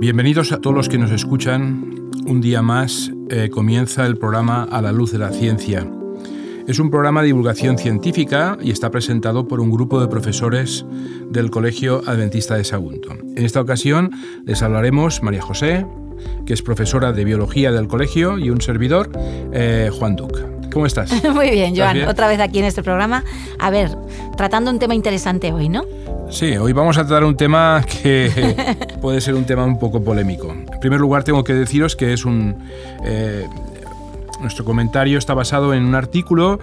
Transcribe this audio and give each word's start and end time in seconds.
Bienvenidos 0.00 0.50
a 0.52 0.60
todos 0.60 0.74
los 0.74 0.88
que 0.88 0.98
nos 0.98 1.12
escuchan. 1.12 2.10
Un 2.26 2.40
día 2.40 2.62
más 2.62 3.12
eh, 3.30 3.48
comienza 3.48 4.04
el 4.04 4.18
programa 4.18 4.64
A 4.64 4.82
la 4.82 4.90
luz 4.90 5.12
de 5.12 5.18
la 5.18 5.30
ciencia. 5.30 5.88
Es 6.66 6.80
un 6.80 6.90
programa 6.90 7.20
de 7.20 7.28
divulgación 7.28 7.78
científica 7.78 8.58
y 8.60 8.72
está 8.72 8.90
presentado 8.90 9.46
por 9.46 9.60
un 9.60 9.70
grupo 9.70 10.00
de 10.00 10.08
profesores 10.08 10.84
del 11.30 11.50
Colegio 11.50 12.02
Adventista 12.06 12.56
de 12.56 12.64
Sagunto. 12.64 13.10
En 13.12 13.44
esta 13.44 13.60
ocasión 13.60 14.10
les 14.44 14.62
hablaremos 14.62 15.22
María 15.22 15.42
José, 15.42 15.86
que 16.44 16.54
es 16.54 16.62
profesora 16.62 17.12
de 17.12 17.24
biología 17.24 17.70
del 17.70 17.86
colegio, 17.86 18.38
y 18.38 18.50
un 18.50 18.60
servidor, 18.60 19.10
eh, 19.52 19.90
Juan 19.92 20.16
Duc. 20.16 20.54
¿Cómo 20.72 20.86
estás? 20.86 21.22
Muy 21.34 21.50
bien, 21.50 21.76
Joan, 21.76 22.02
otra 22.08 22.26
vez 22.26 22.40
aquí 22.40 22.58
en 22.58 22.64
este 22.64 22.82
programa. 22.82 23.22
A 23.60 23.70
ver, 23.70 23.96
tratando 24.36 24.72
un 24.72 24.80
tema 24.80 24.94
interesante 24.94 25.52
hoy, 25.52 25.68
¿no? 25.68 25.84
Sí, 26.30 26.56
hoy 26.56 26.72
vamos 26.72 26.98
a 26.98 27.02
tratar 27.06 27.24
un 27.24 27.36
tema 27.36 27.84
que 28.02 28.56
puede 29.00 29.20
ser 29.20 29.34
un 29.34 29.44
tema 29.44 29.64
un 29.64 29.78
poco 29.78 30.02
polémico. 30.02 30.50
En 30.50 30.80
primer 30.80 31.00
lugar, 31.00 31.24
tengo 31.24 31.44
que 31.44 31.54
deciros 31.54 31.96
que 31.96 32.12
es 32.12 32.24
un... 32.24 32.56
Eh, 33.04 33.46
nuestro 34.40 34.64
comentario 34.64 35.18
está 35.18 35.32
basado 35.32 35.72
en 35.74 35.84
un 35.84 35.94
artículo 35.94 36.58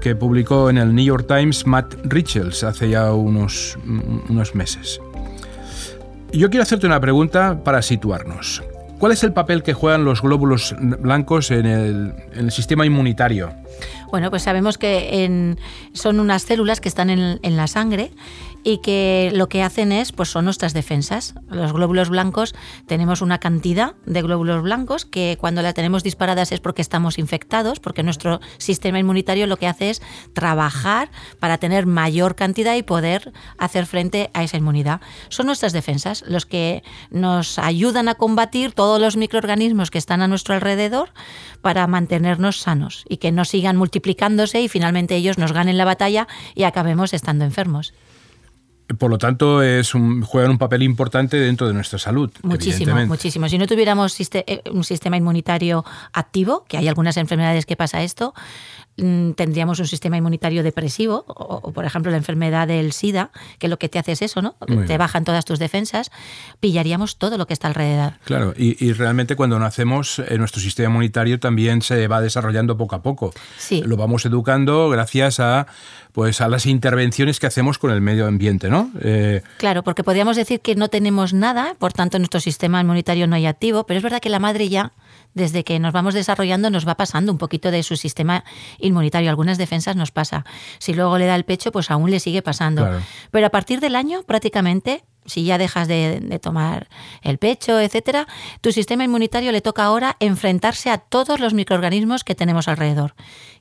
que 0.00 0.14
publicó 0.14 0.70
en 0.70 0.78
el 0.78 0.94
New 0.94 1.04
York 1.04 1.26
Times 1.26 1.66
Matt 1.66 1.94
Richards 2.04 2.62
hace 2.62 2.88
ya 2.88 3.12
unos, 3.12 3.76
unos 4.28 4.54
meses. 4.54 5.00
Yo 6.32 6.48
quiero 6.48 6.62
hacerte 6.62 6.86
una 6.86 7.00
pregunta 7.00 7.62
para 7.64 7.82
situarnos. 7.82 8.62
¿Cuál 8.98 9.12
es 9.12 9.22
el 9.24 9.32
papel 9.32 9.62
que 9.62 9.74
juegan 9.74 10.04
los 10.04 10.22
glóbulos 10.22 10.74
blancos 10.78 11.50
en 11.50 11.66
el, 11.66 12.14
en 12.32 12.46
el 12.46 12.50
sistema 12.50 12.86
inmunitario? 12.86 13.52
Bueno, 14.10 14.30
pues 14.30 14.44
sabemos 14.44 14.78
que 14.78 15.56
son 15.92 16.20
unas 16.20 16.42
células 16.42 16.80
que 16.80 16.88
están 16.88 17.10
en, 17.10 17.38
en, 17.42 17.56
la 17.56 17.66
sangre 17.66 18.10
y 18.64 18.78
que 18.78 19.30
lo 19.34 19.48
que 19.48 19.62
hacen 19.62 19.92
es, 19.92 20.12
pues 20.12 20.28
son 20.28 20.44
nuestras 20.44 20.72
defensas. 20.72 21.34
Los 21.48 21.72
glóbulos 21.72 22.08
blancos, 22.08 22.54
tenemos 22.86 23.22
una 23.22 23.38
cantidad 23.38 23.94
de 24.06 24.22
glóbulos 24.22 24.62
blancos 24.62 25.04
que 25.04 25.36
cuando 25.40 25.62
la 25.62 25.72
tenemos 25.72 26.02
disparadas 26.02 26.52
es 26.52 26.60
porque 26.60 26.82
estamos 26.82 27.18
infectados, 27.18 27.80
porque 27.80 28.02
nuestro 28.02 28.40
sistema 28.58 28.98
inmunitario 28.98 29.46
lo 29.46 29.56
que 29.56 29.66
hace 29.66 29.90
es 29.90 30.02
trabajar 30.32 31.10
para 31.38 31.58
tener 31.58 31.86
mayor 31.86 32.34
cantidad 32.34 32.74
y 32.74 32.82
poder 32.82 33.32
hacer 33.58 33.86
frente 33.86 34.30
a 34.34 34.42
esa 34.42 34.56
inmunidad. 34.56 35.00
Son 35.28 35.46
nuestras 35.46 35.72
defensas 35.72 36.24
los 36.26 36.46
que 36.46 36.82
nos 37.10 37.58
ayudan 37.58 38.08
a 38.08 38.14
combatir 38.14 38.72
todos 38.72 39.00
los 39.00 39.16
microorganismos 39.16 39.90
que 39.90 39.98
están 39.98 40.22
a 40.22 40.28
nuestro 40.28 40.54
alrededor 40.54 41.10
para 41.62 41.86
mantenernos 41.86 42.60
sanos 42.60 43.04
y 43.08 43.18
que 43.18 43.32
no 43.32 43.44
sigan 43.44 43.76
multiplicándose 43.76 44.60
y 44.60 44.68
finalmente 44.68 45.16
ellos 45.16 45.38
nos 45.38 45.52
ganen 45.52 45.78
la 45.78 45.84
batalla 45.84 46.26
y 46.54 46.64
acabemos 46.64 47.14
estando 47.14 47.44
enfermos. 47.44 47.92
Por 48.98 49.10
lo 49.10 49.18
tanto, 49.18 49.62
es 49.62 49.94
un, 49.94 50.22
juegan 50.22 50.52
un 50.52 50.58
papel 50.58 50.82
importante 50.82 51.36
dentro 51.36 51.66
de 51.66 51.74
nuestra 51.74 51.98
salud. 51.98 52.30
Muchísimo, 52.42 52.94
muchísimo. 53.06 53.48
Si 53.48 53.58
no 53.58 53.66
tuviéramos 53.66 54.16
eh, 54.20 54.62
un 54.70 54.84
sistema 54.84 55.16
inmunitario 55.16 55.84
activo, 56.12 56.64
que 56.68 56.76
hay 56.76 56.88
algunas 56.88 57.16
enfermedades 57.16 57.66
que 57.66 57.76
pasa 57.76 58.02
esto, 58.02 58.34
Mm, 58.98 59.32
tendríamos 59.32 59.78
un 59.78 59.86
sistema 59.86 60.16
inmunitario 60.16 60.62
depresivo, 60.62 61.24
o, 61.28 61.70
por 61.72 61.84
ejemplo 61.84 62.10
la 62.10 62.16
enfermedad 62.16 62.66
del 62.66 62.92
SIDA, 62.92 63.30
que 63.58 63.68
lo 63.68 63.78
que 63.78 63.90
te 63.90 63.98
hace 63.98 64.12
es 64.12 64.22
eso, 64.22 64.40
¿no? 64.40 64.56
te 64.86 64.96
bajan 64.96 65.24
todas 65.24 65.44
tus 65.44 65.58
defensas, 65.58 66.10
pillaríamos 66.60 67.18
todo 67.18 67.36
lo 67.36 67.46
que 67.46 67.52
está 67.52 67.68
alrededor. 67.68 68.14
Claro, 68.24 68.54
y, 68.56 68.92
realmente 68.92 69.36
cuando 69.36 69.58
nacemos, 69.58 70.18
eh, 70.18 70.38
nuestro 70.38 70.62
sistema 70.62 70.88
inmunitario 70.88 71.38
también 71.38 71.82
se 71.82 72.08
va 72.08 72.22
desarrollando 72.22 72.78
poco 72.78 72.94
a 72.94 73.02
poco. 73.02 73.34
Sí. 73.58 73.82
Lo 73.84 73.98
vamos 73.98 74.24
educando 74.24 74.88
gracias 74.88 75.40
a 75.40 75.66
pues 76.16 76.40
a 76.40 76.48
las 76.48 76.64
intervenciones 76.64 77.38
que 77.38 77.46
hacemos 77.46 77.76
con 77.76 77.90
el 77.90 78.00
medio 78.00 78.26
ambiente, 78.26 78.70
¿no? 78.70 78.90
Eh, 79.02 79.42
claro, 79.58 79.84
porque 79.84 80.02
podríamos 80.02 80.34
decir 80.34 80.62
que 80.62 80.74
no 80.74 80.88
tenemos 80.88 81.34
nada, 81.34 81.76
por 81.78 81.92
tanto 81.92 82.18
nuestro 82.18 82.40
sistema 82.40 82.80
inmunitario 82.80 83.26
no 83.26 83.36
hay 83.36 83.44
activo, 83.44 83.84
pero 83.84 83.98
es 83.98 84.02
verdad 84.02 84.20
que 84.20 84.30
la 84.30 84.38
madre 84.38 84.70
ya 84.70 84.94
desde 85.34 85.62
que 85.62 85.78
nos 85.78 85.92
vamos 85.92 86.14
desarrollando 86.14 86.70
nos 86.70 86.88
va 86.88 86.94
pasando 86.94 87.30
un 87.30 87.36
poquito 87.36 87.70
de 87.70 87.82
su 87.82 87.96
sistema 87.96 88.44
inmunitario. 88.78 89.28
Algunas 89.28 89.58
defensas 89.58 89.94
nos 89.94 90.10
pasa. 90.10 90.46
Si 90.78 90.94
luego 90.94 91.18
le 91.18 91.26
da 91.26 91.34
el 91.34 91.44
pecho, 91.44 91.70
pues 91.70 91.90
aún 91.90 92.10
le 92.10 92.18
sigue 92.18 92.40
pasando. 92.40 92.88
Pero 93.30 93.46
a 93.46 93.50
partir 93.50 93.80
del 93.80 93.94
año, 93.94 94.22
prácticamente, 94.22 95.04
si 95.26 95.44
ya 95.44 95.58
dejas 95.58 95.86
de, 95.86 96.20
de, 96.22 96.38
tomar 96.38 96.88
el 97.20 97.36
pecho, 97.36 97.78
etcétera, 97.78 98.26
tu 98.62 98.72
sistema 98.72 99.04
inmunitario 99.04 99.52
le 99.52 99.60
toca 99.60 99.84
ahora 99.84 100.16
enfrentarse 100.20 100.88
a 100.88 100.96
todos 100.96 101.40
los 101.40 101.52
microorganismos 101.52 102.24
que 102.24 102.34
tenemos 102.34 102.68
alrededor 102.68 103.14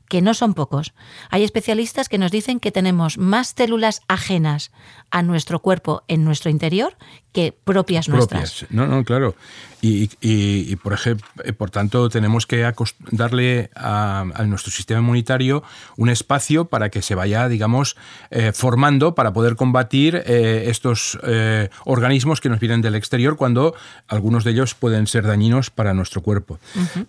que 0.08 0.22
no 0.22 0.34
son 0.34 0.54
pocos. 0.54 0.94
Hay 1.30 1.44
especialistas 1.44 2.10
que 2.10 2.18
nos 2.18 2.32
dicen 2.32 2.60
que 2.60 2.72
tenemos 2.72 3.18
más 3.18 3.54
células 3.56 4.02
ajenas 4.08 4.72
a 5.12 5.24
nuestro 5.24 5.60
cuerpo 5.62 6.04
en 6.08 6.24
nuestro 6.24 6.52
interior 6.52 6.96
que 7.32 7.52
propias, 7.52 8.08
nuestras. 8.08 8.66
No, 8.70 8.88
no, 8.88 9.04
claro. 9.04 9.36
Y, 9.88 10.76
por 10.78 10.94
ejemplo, 10.94 11.28
eh, 11.44 11.54
por 11.54 11.70
tanto, 11.70 12.10
tenemos 12.10 12.48
que 12.48 12.72
darle 13.12 13.70
a, 13.76 14.26
nuestro 14.46 14.72
sistema 14.72 15.00
inmunitario 15.00 15.64
un 15.98 16.10
espacio 16.10 16.66
para 16.66 16.90
que 16.90 17.04
se 17.04 17.14
vaya, 17.14 17.48
digamos, 17.48 17.96
eh, 18.32 18.52
formando 18.52 19.14
para 19.14 19.34
poder 19.34 19.56
combatir 19.56 20.24
eh, 20.26 20.66
estos 20.68 21.20
organismos 21.86 22.42
que 22.42 22.50
nos 22.50 22.60
vienen 22.60 22.82
del 22.82 22.96
exterior 22.96 23.36
cuando 23.36 23.76
algunos 24.08 24.44
de 24.44 24.52
ellos 24.52 24.74
pueden 24.74 25.08
ser 25.08 25.26
dañinos 25.26 25.70
para 25.70 25.94
nuestro 25.94 26.22
cuerpo. 26.22 26.60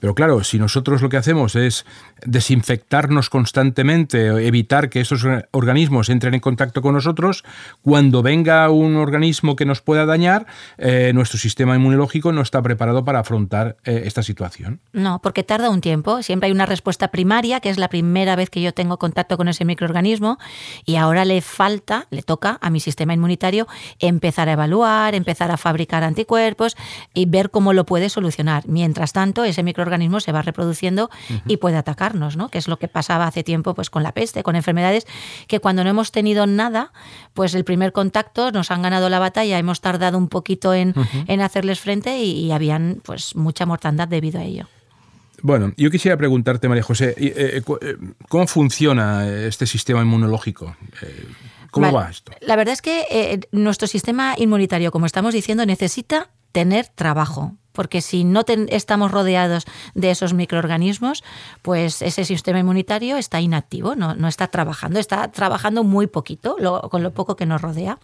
Pero 0.01 0.15
claro, 0.15 0.45
si 0.45 0.59
nosotros 0.59 1.03
lo 1.03 1.09
que 1.09 1.17
hacemos 1.17 1.57
es 1.57 1.87
desinfectarnos 2.25 3.31
constantemente, 3.31 4.27
evitar 4.47 4.91
que 4.91 5.01
estos 5.01 5.27
organismos 5.53 6.09
entren 6.09 6.35
en 6.35 6.41
contacto 6.41 6.83
con 6.83 6.95
nosotros, 6.95 7.45
cuando 7.83 8.23
venga 8.23 8.69
un 8.71 8.97
organismo 8.97 9.57
que 9.57 9.65
nos 9.65 9.81
pueda 9.81 10.07
dañar, 10.07 10.47
nuestro 11.15 11.39
sistema 11.39 11.77
inmunológico 11.77 12.33
no 12.33 12.43
está 12.43 12.63
preparado 12.67 13.05
para 13.05 13.21
afrontar 13.21 13.77
eh, 13.85 14.03
esta 14.07 14.25
situación. 14.25 14.81
No, 14.93 15.21
porque 15.23 15.45
tarda 15.45 15.71
un 15.71 15.81
tiempo. 15.81 16.23
Siempre 16.23 16.49
hay 16.49 16.53
una 16.53 16.67
respuesta 16.67 17.09
primaria, 17.09 17.61
que 17.61 17.71
es 17.71 17.79
la 17.79 17.89
primera 17.89 18.35
vez 18.35 18.51
que 18.51 18.61
yo 18.61 18.75
tengo 18.75 18.99
contacto 18.99 19.37
con 19.37 19.47
ese 19.47 19.65
microorganismo, 19.65 20.39
y 20.85 20.97
ahora 20.97 21.25
le 21.25 21.41
falta, 21.43 22.09
le 22.11 22.23
toca 22.23 22.59
a 22.61 22.71
mi 22.71 22.81
sistema 22.81 23.15
inmunitario 23.15 23.69
empezar 24.01 24.49
a 24.49 24.53
evaluar, 24.53 25.15
empezar 25.15 25.53
a 25.53 25.57
fabricar 25.57 26.03
anticuerpos 26.03 26.77
y 27.15 27.27
ver 27.27 27.51
cómo 27.51 27.73
lo 27.73 27.87
puede 27.87 28.09
solucionar. 28.09 28.67
Mientras 28.67 29.13
tanto, 29.13 29.45
ese 29.45 29.63
microorganismo 29.63 30.19
se 30.19 30.33
va 30.33 30.43
reproduciendo 30.43 31.09
y 31.47 31.59
puede 31.59 31.77
atacarnos, 31.77 32.37
¿no? 32.37 32.49
Que 32.49 32.59
es 32.59 32.67
lo 32.67 32.79
que 32.79 32.89
pasaba 32.89 33.27
hace 33.29 33.45
tiempo 33.45 33.75
pues, 33.75 33.91
con 33.91 34.03
la 34.03 34.11
peste, 34.11 34.43
con 34.43 34.57
enfermedades 34.57 35.07
que 35.47 35.61
cuando 35.61 35.85
no 35.85 35.91
hemos 35.91 36.11
tenido 36.11 36.47
nada, 36.47 36.93
pues 37.33 37.55
el 37.55 37.65
primer 37.65 37.93
contacto 37.93 38.51
nos 38.51 38.71
han 38.73 38.83
ganado 38.83 39.09
la 39.09 39.21
batalla, 39.21 39.59
hemos 39.59 39.81
tardado 39.81 40.19
un 40.19 40.29
poquito 40.29 40.75
en, 40.75 40.95
en 41.29 41.41
hacerles 41.41 41.79
frente 41.79 42.19
y, 42.19 42.47
y 42.47 42.53
habían 42.57 43.01
pues 43.05 43.37
mucha 43.37 43.67
mortandad 43.67 44.09
debido 44.09 44.41
a 44.41 44.45
ello. 44.45 44.67
Bueno, 45.43 45.73
yo 45.77 45.91
quisiera 45.91 46.17
preguntarte, 46.17 46.69
María 46.69 46.83
José, 46.83 47.15
eh, 47.19 47.63
eh, 47.63 47.97
¿cómo 48.29 48.47
funciona 48.47 49.29
este 49.29 49.67
sistema 49.67 50.03
inmunológico? 50.03 50.77
Eh, 51.03 51.27
¿Cómo 51.71 51.93
va 51.93 52.11
esto? 52.11 52.33
La 52.41 52.57
verdad 52.57 52.73
es 52.73 52.83
que 52.83 53.41
nuestro 53.53 53.87
sistema 53.87 54.35
inmunitario, 54.39 54.91
como 54.91 55.05
estamos 55.05 55.35
diciendo, 55.35 55.67
necesita 55.67 56.31
tener 56.53 56.89
trabajo, 56.89 57.55
porque 57.73 58.01
si 58.01 58.25
no 58.25 58.45
estamos 58.69 59.11
rodeados 59.11 59.67
de 59.95 60.11
esos 60.11 60.33
microorganismos, 60.33 61.23
pues 61.61 62.01
ese 62.01 62.25
sistema 62.25 62.59
inmunitario 62.59 63.19
está 63.19 63.43
inactivo, 63.43 63.95
no, 63.95 64.15
no 64.15 64.29
está 64.29 64.47
trabajando, 64.47 64.99
está 64.99 65.31
trabajando 65.31 65.85
muy 65.85 66.07
poquito 66.07 66.57
con 66.91 67.03
lo 67.03 67.13
poco 67.13 67.37
que 67.37 67.45
nos 67.45 67.61
rodea. 67.61 67.99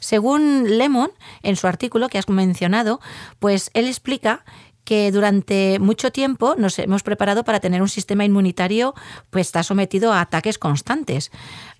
Según 0.00 0.78
Lemon, 0.78 1.10
en 1.42 1.56
su 1.56 1.66
artículo 1.66 2.08
que 2.08 2.18
has 2.18 2.28
mencionado, 2.28 3.00
pues 3.38 3.70
él 3.74 3.86
explica 3.86 4.44
que 4.84 5.10
durante 5.10 5.78
mucho 5.80 6.12
tiempo 6.12 6.54
nos 6.58 6.78
hemos 6.78 7.02
preparado 7.02 7.42
para 7.44 7.60
tener 7.60 7.82
un 7.82 7.88
sistema 7.88 8.24
inmunitario 8.24 8.94
pues 9.30 9.46
está 9.48 9.62
sometido 9.62 10.12
a 10.12 10.20
ataques 10.20 10.58
constantes. 10.58 11.30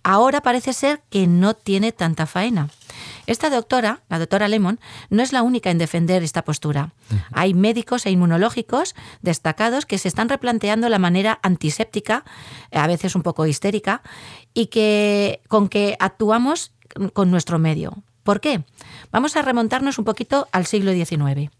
Ahora 0.03 0.41
parece 0.41 0.73
ser 0.73 1.03
que 1.11 1.27
no 1.27 1.55
tiene 1.55 1.93
tanta 1.93 2.27
faena. 2.27 2.71
Esta 3.27 3.51
doctora, 3.51 4.03
la 4.09 4.19
doctora 4.19 4.49
Lemon, 4.49 4.81
no 5.11 5.23
es 5.23 5.33
la 5.33 5.43
única 5.43 5.71
en 5.71 5.79
defender 5.79 6.23
esta 6.23 6.44
postura. 6.44 6.93
Hay 7.33 7.55
médicos 7.55 8.06
e 8.06 8.11
inmunológicos 8.11 8.94
destacados 9.23 9.87
que 9.87 9.99
se 9.99 10.09
están 10.09 10.29
replanteando 10.29 10.88
la 10.88 10.99
manera 10.99 11.38
antiséptica, 11.43 12.25
a 12.71 12.87
veces 12.87 13.15
un 13.15 13.23
poco 13.23 13.47
histérica, 13.47 14.03
y 14.53 14.67
que 14.67 15.41
con 15.49 15.69
que 15.69 15.97
actuamos 16.00 16.73
con 17.12 17.31
nuestro 17.31 17.59
medio. 17.59 18.03
¿Por 18.25 18.41
qué? 18.41 18.65
Vamos 19.12 19.37
a 19.37 19.43
remontarnos 19.43 19.99
un 19.99 20.05
poquito 20.05 20.49
al 20.50 20.67
siglo 20.67 20.93
XIX. 20.93 21.50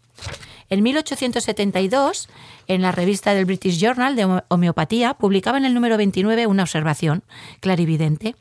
En 0.69 0.81
1872, 0.81 2.27
en 2.67 2.81
la 2.81 2.91
revista 2.91 3.33
del 3.33 3.45
British 3.45 3.79
Journal 3.79 4.15
de 4.15 4.41
Homeopatía, 4.47 5.13
publicaba 5.13 5.57
en 5.57 5.65
el 5.65 5.73
número 5.73 5.95
29 5.95 6.47
una 6.47 6.63
observación 6.63 7.23
clarividente 7.59 8.35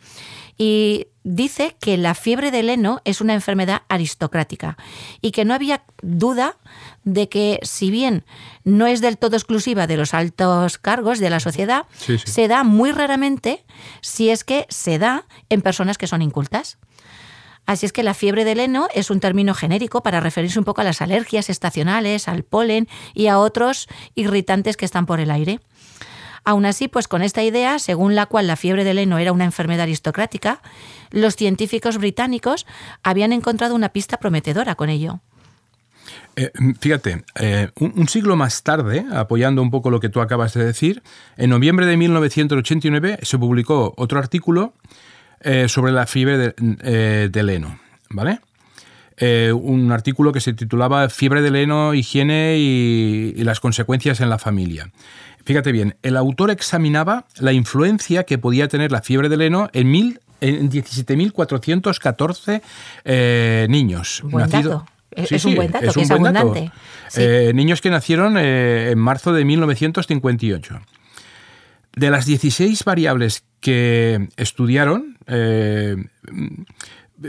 y 0.56 1.08
dice 1.24 1.76
que 1.80 1.96
la 1.96 2.14
fiebre 2.14 2.50
del 2.50 2.70
heno 2.70 3.00
es 3.04 3.20
una 3.20 3.34
enfermedad 3.34 3.82
aristocrática 3.88 4.76
y 5.20 5.32
que 5.32 5.44
no 5.44 5.52
había 5.52 5.82
duda 6.00 6.56
de 7.02 7.28
que 7.28 7.58
si 7.62 7.90
bien 7.90 8.24
no 8.62 8.86
es 8.86 9.00
del 9.00 9.18
todo 9.18 9.36
exclusiva 9.36 9.86
de 9.86 9.96
los 9.96 10.14
altos 10.14 10.78
cargos 10.78 11.18
de 11.18 11.30
la 11.30 11.40
sociedad, 11.40 11.86
se 12.24 12.48
da 12.48 12.62
muy 12.62 12.92
raramente 12.92 13.64
si 14.00 14.30
es 14.30 14.44
que 14.44 14.66
se 14.68 14.98
da 14.98 15.26
en 15.50 15.60
personas 15.60 15.98
que 15.98 16.06
son 16.06 16.22
incultas. 16.22 16.78
Así 17.66 17.86
es 17.86 17.92
que 17.92 18.02
la 18.02 18.14
fiebre 18.14 18.44
del 18.44 18.60
heno 18.60 18.88
es 18.94 19.10
un 19.10 19.20
término 19.20 19.54
genérico 19.54 20.02
para 20.02 20.20
referirse 20.20 20.58
un 20.58 20.64
poco 20.64 20.82
a 20.82 20.84
las 20.84 21.00
alergias 21.00 21.48
estacionales, 21.48 22.28
al 22.28 22.42
polen 22.42 22.88
y 23.14 23.28
a 23.28 23.38
otros 23.38 23.88
irritantes 24.14 24.76
que 24.76 24.84
están 24.84 25.06
por 25.06 25.20
el 25.20 25.30
aire. 25.30 25.60
Aún 26.44 26.66
así, 26.66 26.88
pues 26.88 27.08
con 27.08 27.22
esta 27.22 27.42
idea, 27.42 27.78
según 27.78 28.14
la 28.14 28.26
cual 28.26 28.46
la 28.46 28.56
fiebre 28.56 28.84
del 28.84 28.98
heno 28.98 29.16
era 29.16 29.32
una 29.32 29.46
enfermedad 29.46 29.84
aristocrática, 29.84 30.60
los 31.10 31.36
científicos 31.36 31.96
británicos 31.96 32.66
habían 33.02 33.32
encontrado 33.32 33.74
una 33.74 33.88
pista 33.88 34.18
prometedora 34.18 34.74
con 34.74 34.90
ello. 34.90 35.20
Eh, 36.36 36.50
fíjate, 36.80 37.24
eh, 37.40 37.70
un, 37.76 38.08
siglo 38.08 38.36
más 38.36 38.62
tarde, 38.62 39.06
apoyando 39.12 39.62
un 39.62 39.70
poco 39.70 39.90
lo 39.90 40.00
que 40.00 40.10
tú 40.10 40.20
acabas 40.20 40.52
de 40.52 40.64
decir, 40.64 41.02
en 41.38 41.48
noviembre 41.50 41.86
de 41.86 41.96
1989 41.96 43.20
se 43.22 43.38
publicó 43.38 43.94
otro 43.96 44.18
artículo 44.18 44.74
eh, 45.44 45.68
sobre 45.68 45.92
la 45.92 46.06
fiebre 46.06 46.54
del 46.56 47.50
heno, 47.50 47.78
¿vale? 48.10 48.40
un 49.52 49.92
artículo 49.92 50.32
que 50.32 50.40
se 50.40 50.54
titulaba 50.54 51.08
Fiebre 51.08 51.40
del 51.40 51.54
heno, 51.54 51.94
higiene 51.94 52.56
y, 52.58 53.32
las 53.44 53.60
consecuencias 53.60 54.20
en 54.20 54.28
la 54.28 54.38
familia. 54.38 54.90
Fíjate 55.44 55.70
bien, 55.70 55.94
el 56.02 56.16
autor 56.16 56.50
examinaba 56.50 57.26
la 57.38 57.52
influencia 57.52 58.24
que 58.24 58.38
podía 58.38 58.66
tener 58.66 58.90
la 58.90 59.02
fiebre 59.02 59.28
del 59.28 59.42
heno 59.42 59.70
en, 59.72 60.18
en 60.40 60.68
17.414 60.68 63.68
niños 63.68 64.24
nacidos 64.24 64.82
es 65.16 65.44
un 65.44 65.54
buen 65.54 65.70
dato, 65.70 65.86
es, 65.86 65.94
que 65.94 66.02
es 66.02 66.10
abundante. 66.10 66.72
Eh, 67.16 67.52
niños 67.54 67.80
que 67.80 67.90
nacieron 67.90 68.36
eh, 68.36 68.90
en 68.90 68.98
marzo 68.98 69.32
de 69.32 69.44
1958. 69.44 70.80
De 71.96 72.10
las 72.10 72.26
16 72.26 72.84
variables 72.84 73.44
que 73.64 74.28
estudiaron, 74.36 75.16
eh, 75.26 75.96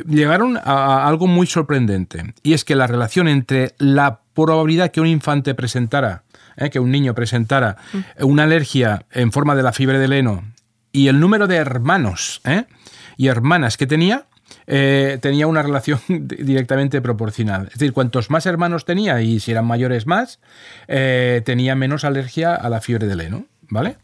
llegaron 0.06 0.58
a 0.58 1.08
algo 1.08 1.28
muy 1.28 1.48
sorprendente, 1.48 2.34
y 2.44 2.52
es 2.52 2.66
que 2.66 2.76
la 2.76 2.88
relación 2.88 3.30
entre 3.30 3.74
la 3.78 4.20
probabilidad 4.34 4.92
que 4.92 5.00
un 5.00 5.08
infante 5.08 5.56
presentara, 5.56 6.24
que 6.70 6.82
un 6.82 6.92
niño 6.92 7.16
presentara 7.16 7.78
mm. 7.94 8.26
una 8.26 8.44
alergia 8.44 9.06
en 9.12 9.32
forma 9.32 9.56
de 9.56 9.64
la 9.64 9.72
fiebre 9.72 9.98
del 9.98 10.12
heno, 10.12 10.44
y 10.92 11.08
el 11.08 11.22
número 11.22 11.48
de 11.48 11.56
hermanos 11.56 12.42
y 13.16 13.28
hermanas 13.28 13.78
que 13.78 13.88
tenía, 13.88 14.26
eh, 14.68 15.20
tenía 15.22 15.48
una 15.48 15.64
relación 15.64 16.02
directamente 16.10 17.02
proporcional. 17.02 17.68
Es 17.68 17.76
decir, 17.76 17.94
cuantos 17.94 18.30
más 18.30 18.46
hermanos 18.46 18.84
tenía 18.84 19.22
y 19.22 19.40
si 19.40 19.52
eran 19.52 19.68
mayores 19.68 20.06
más, 20.06 20.42
eh, 20.90 21.42
tenía 21.46 21.76
menos 21.76 22.04
alergia 22.04 22.56
a 22.56 22.68
la 22.68 22.82
fiebre 22.82 23.08
del 23.08 23.22
heno, 23.22 23.46
¿vale? 23.70 23.96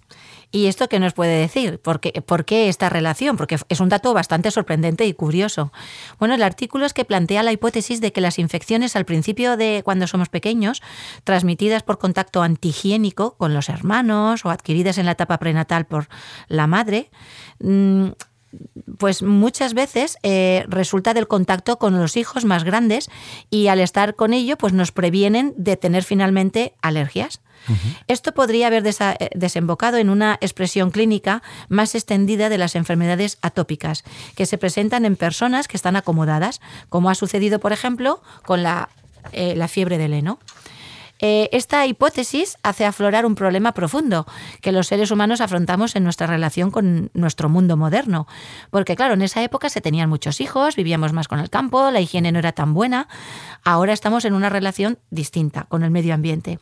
¿Y 0.51 0.67
esto 0.67 0.89
qué 0.89 0.99
nos 0.99 1.13
puede 1.13 1.39
decir? 1.39 1.79
¿Por 1.79 2.01
qué, 2.01 2.21
¿Por 2.21 2.43
qué, 2.43 2.67
esta 2.67 2.89
relación? 2.89 3.37
Porque 3.37 3.57
es 3.69 3.79
un 3.79 3.87
dato 3.87 4.13
bastante 4.13 4.51
sorprendente 4.51 5.05
y 5.05 5.13
curioso. 5.13 5.71
Bueno, 6.19 6.35
el 6.35 6.43
artículo 6.43 6.85
es 6.85 6.93
que 6.93 7.05
plantea 7.05 7.41
la 7.41 7.53
hipótesis 7.53 8.01
de 8.01 8.11
que 8.11 8.19
las 8.19 8.37
infecciones 8.37 8.97
al 8.97 9.05
principio 9.05 9.55
de 9.55 9.81
cuando 9.85 10.07
somos 10.07 10.27
pequeños, 10.27 10.81
transmitidas 11.23 11.83
por 11.83 11.99
contacto 11.99 12.43
antihigiénico 12.43 13.37
con 13.37 13.53
los 13.53 13.69
hermanos 13.69 14.45
o 14.45 14.49
adquiridas 14.49 14.97
en 14.97 15.05
la 15.05 15.13
etapa 15.13 15.37
prenatal 15.37 15.85
por 15.85 16.09
la 16.49 16.67
madre, 16.67 17.11
mm, 17.59 18.09
pues 18.97 19.23
muchas 19.23 19.73
veces 19.73 20.17
eh, 20.23 20.65
resulta 20.67 21.13
del 21.13 21.27
contacto 21.27 21.77
con 21.77 21.99
los 21.99 22.17
hijos 22.17 22.45
más 22.45 22.63
grandes 22.63 23.09
y 23.49 23.67
al 23.67 23.79
estar 23.79 24.15
con 24.15 24.33
ello 24.33 24.57
pues 24.57 24.73
nos 24.73 24.91
previenen 24.91 25.53
de 25.57 25.77
tener 25.77 26.03
finalmente 26.03 26.73
alergias. 26.81 27.41
Esto 28.07 28.33
podría 28.33 28.67
haber 28.67 28.83
eh, 28.87 29.29
desembocado 29.35 29.97
en 29.97 30.09
una 30.09 30.37
expresión 30.41 30.89
clínica 30.89 31.43
más 31.69 31.93
extendida 31.93 32.49
de 32.49 32.57
las 32.57 32.75
enfermedades 32.75 33.37
atópicas, 33.41 34.03
que 34.35 34.47
se 34.47 34.57
presentan 34.57 35.05
en 35.05 35.15
personas 35.15 35.67
que 35.67 35.77
están 35.77 35.95
acomodadas, 35.95 36.59
como 36.89 37.11
ha 37.11 37.15
sucedido, 37.15 37.59
por 37.59 37.71
ejemplo, 37.71 38.23
con 38.45 38.63
la, 38.63 38.89
eh, 39.31 39.55
la 39.55 39.67
fiebre 39.67 39.99
del 39.99 40.13
heno. 40.13 40.39
Eh, 41.23 41.49
esta 41.51 41.85
hipótesis 41.85 42.57
hace 42.63 42.83
aflorar 42.83 43.27
un 43.27 43.35
problema 43.35 43.73
profundo 43.73 44.25
que 44.59 44.71
los 44.71 44.87
seres 44.87 45.11
humanos 45.11 45.39
afrontamos 45.39 45.95
en 45.95 46.03
nuestra 46.03 46.25
relación 46.25 46.71
con 46.71 47.11
nuestro 47.13 47.47
mundo 47.47 47.77
moderno. 47.77 48.27
Porque 48.71 48.95
claro, 48.95 49.13
en 49.13 49.21
esa 49.21 49.43
época 49.43 49.69
se 49.69 49.81
tenían 49.81 50.09
muchos 50.09 50.41
hijos, 50.41 50.75
vivíamos 50.75 51.13
más 51.13 51.27
con 51.27 51.39
el 51.39 51.51
campo, 51.51 51.91
la 51.91 52.01
higiene 52.01 52.31
no 52.31 52.39
era 52.39 52.53
tan 52.53 52.73
buena. 52.73 53.07
Ahora 53.63 53.93
estamos 53.93 54.25
en 54.25 54.33
una 54.33 54.49
relación 54.49 54.97
distinta 55.11 55.65
con 55.65 55.83
el 55.83 55.91
medio 55.91 56.13
ambiente 56.13 56.59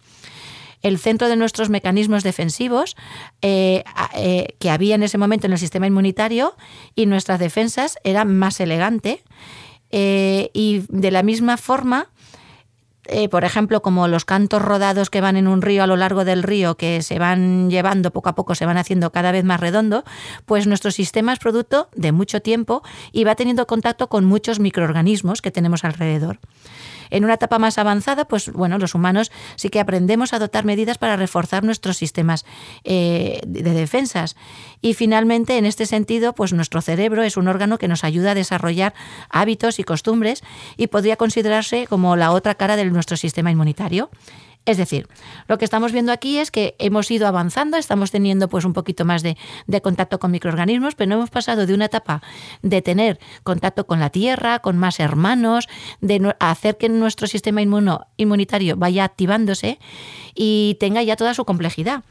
el 0.82 0.98
centro 0.98 1.28
de 1.28 1.36
nuestros 1.36 1.70
mecanismos 1.70 2.24
defensivos 2.24 2.96
eh, 3.42 3.84
eh, 4.16 4.56
que 4.60 4.70
había 4.70 4.96
en 4.96 5.04
ese 5.04 5.18
momento 5.18 5.46
en 5.46 5.52
el 5.52 5.60
sistema 5.60 5.88
inmunitario 5.88 6.56
y 6.96 7.06
nuestras 7.06 7.38
defensas 7.38 7.98
eran 8.06 8.34
más 8.38 8.62
elegante 8.62 9.22
y 9.92 10.84
de 10.88 11.12
la 11.12 11.22
misma 11.22 11.58
forma 11.58 12.08
eh, 13.10 13.28
por 13.30 13.44
ejemplo, 13.44 13.82
como 13.82 14.08
los 14.08 14.26
cantos 14.26 14.62
rodados 14.62 15.10
que 15.10 15.22
van 15.22 15.36
en 15.36 15.48
un 15.48 15.62
río 15.62 15.84
a 15.84 15.88
lo 15.88 15.98
largo 15.98 16.26
del 16.26 16.44
río, 16.44 16.76
que 16.76 17.02
se 17.02 17.20
van 17.20 17.70
llevando 17.70 18.12
poco 18.12 18.30
a 18.30 18.36
poco, 18.36 18.56
se 18.56 18.66
van 18.66 18.78
haciendo 18.78 19.12
cada 19.12 19.32
vez 19.32 19.44
más 19.44 19.60
redondo, 19.60 20.04
pues 20.46 20.68
nuestro 20.68 20.92
sistema 20.92 21.34
es 21.34 21.40
producto 21.40 21.90
de 21.96 22.12
mucho 22.12 22.42
tiempo 22.42 22.84
y 23.12 23.24
va 23.24 23.36
teniendo 23.36 23.66
contacto 23.68 24.10
con 24.10 24.26
muchos 24.26 24.60
microorganismos 24.60 25.42
que 25.42 25.52
tenemos 25.52 25.84
alrededor. 25.84 26.40
En 27.10 27.24
una 27.24 27.36
etapa 27.36 27.60
más 27.60 27.78
avanzada, 27.78 28.26
pues 28.26 28.52
bueno, 28.52 28.78
los 28.78 28.96
humanos 28.96 29.32
sí 29.56 29.70
que 29.70 29.80
aprendemos 29.80 30.34
a 30.34 30.38
adoptar 30.38 30.66
medidas 30.66 30.98
para 30.98 31.16
reforzar 31.16 31.64
nuestros 31.64 31.98
sistemas 31.98 32.46
eh, 32.84 33.42
de 33.46 33.74
defensas. 33.74 34.36
Y 34.82 34.94
finalmente, 34.94 35.58
en 35.58 35.66
este 35.66 35.86
sentido, 35.86 36.34
pues 36.34 36.54
nuestro 36.54 36.82
cerebro 36.82 37.24
es 37.24 37.38
un 37.38 37.48
órgano 37.48 37.78
que 37.78 37.88
nos 37.88 38.04
ayuda 38.04 38.32
a 38.32 38.36
desarrollar 38.36 38.94
hábitos 39.30 39.80
y 39.80 39.84
costumbres 39.84 40.44
y 40.78 40.88
podría 40.88 41.18
considerarse 41.18 41.88
como 41.88 42.16
la 42.16 42.32
otra 42.32 42.56
cara 42.56 42.76
de 42.76 42.86
nuestro 42.86 43.18
sistema 43.18 43.52
inmunitario. 43.52 44.10
Es 44.66 44.78
decir, 44.78 45.08
lo 45.48 45.58
que 45.58 45.66
estamos 45.66 45.92
viendo 45.92 46.12
aquí 46.12 46.38
es 46.38 46.52
que 46.52 46.76
hemos 46.78 47.10
ido 47.10 47.28
avanzando, 47.28 47.78
estamos 47.78 48.12
teniendo 48.12 48.50
pues 48.50 48.66
un 48.66 48.74
poquito 48.74 49.04
más 49.04 49.24
de, 49.24 49.36
contacto 49.82 50.20
con 50.20 50.32
microorganismos, 50.32 50.96
pero 50.96 51.10
no 51.10 51.16
hemos 51.16 51.30
pasado 51.32 51.66
de 51.66 51.74
una 51.74 51.86
etapa 51.86 52.22
de 52.62 52.82
tener 52.82 53.20
contacto 53.44 53.88
con 53.88 54.00
la 54.00 54.10
tierra, 54.12 54.60
con 54.60 54.78
más 54.78 55.00
hermanos, 55.00 55.68
de 56.02 56.36
hacer 56.40 56.78
que 56.78 56.90
nuestro 56.90 57.26
sistema 57.28 57.62
inmunitario 57.62 58.76
vaya 58.78 59.06
activándose 59.06 59.80
y 60.36 60.78
tenga 60.80 61.02
ya 61.02 61.16
toda 61.16 61.34
su 61.34 61.46
complejidad. 61.46 62.04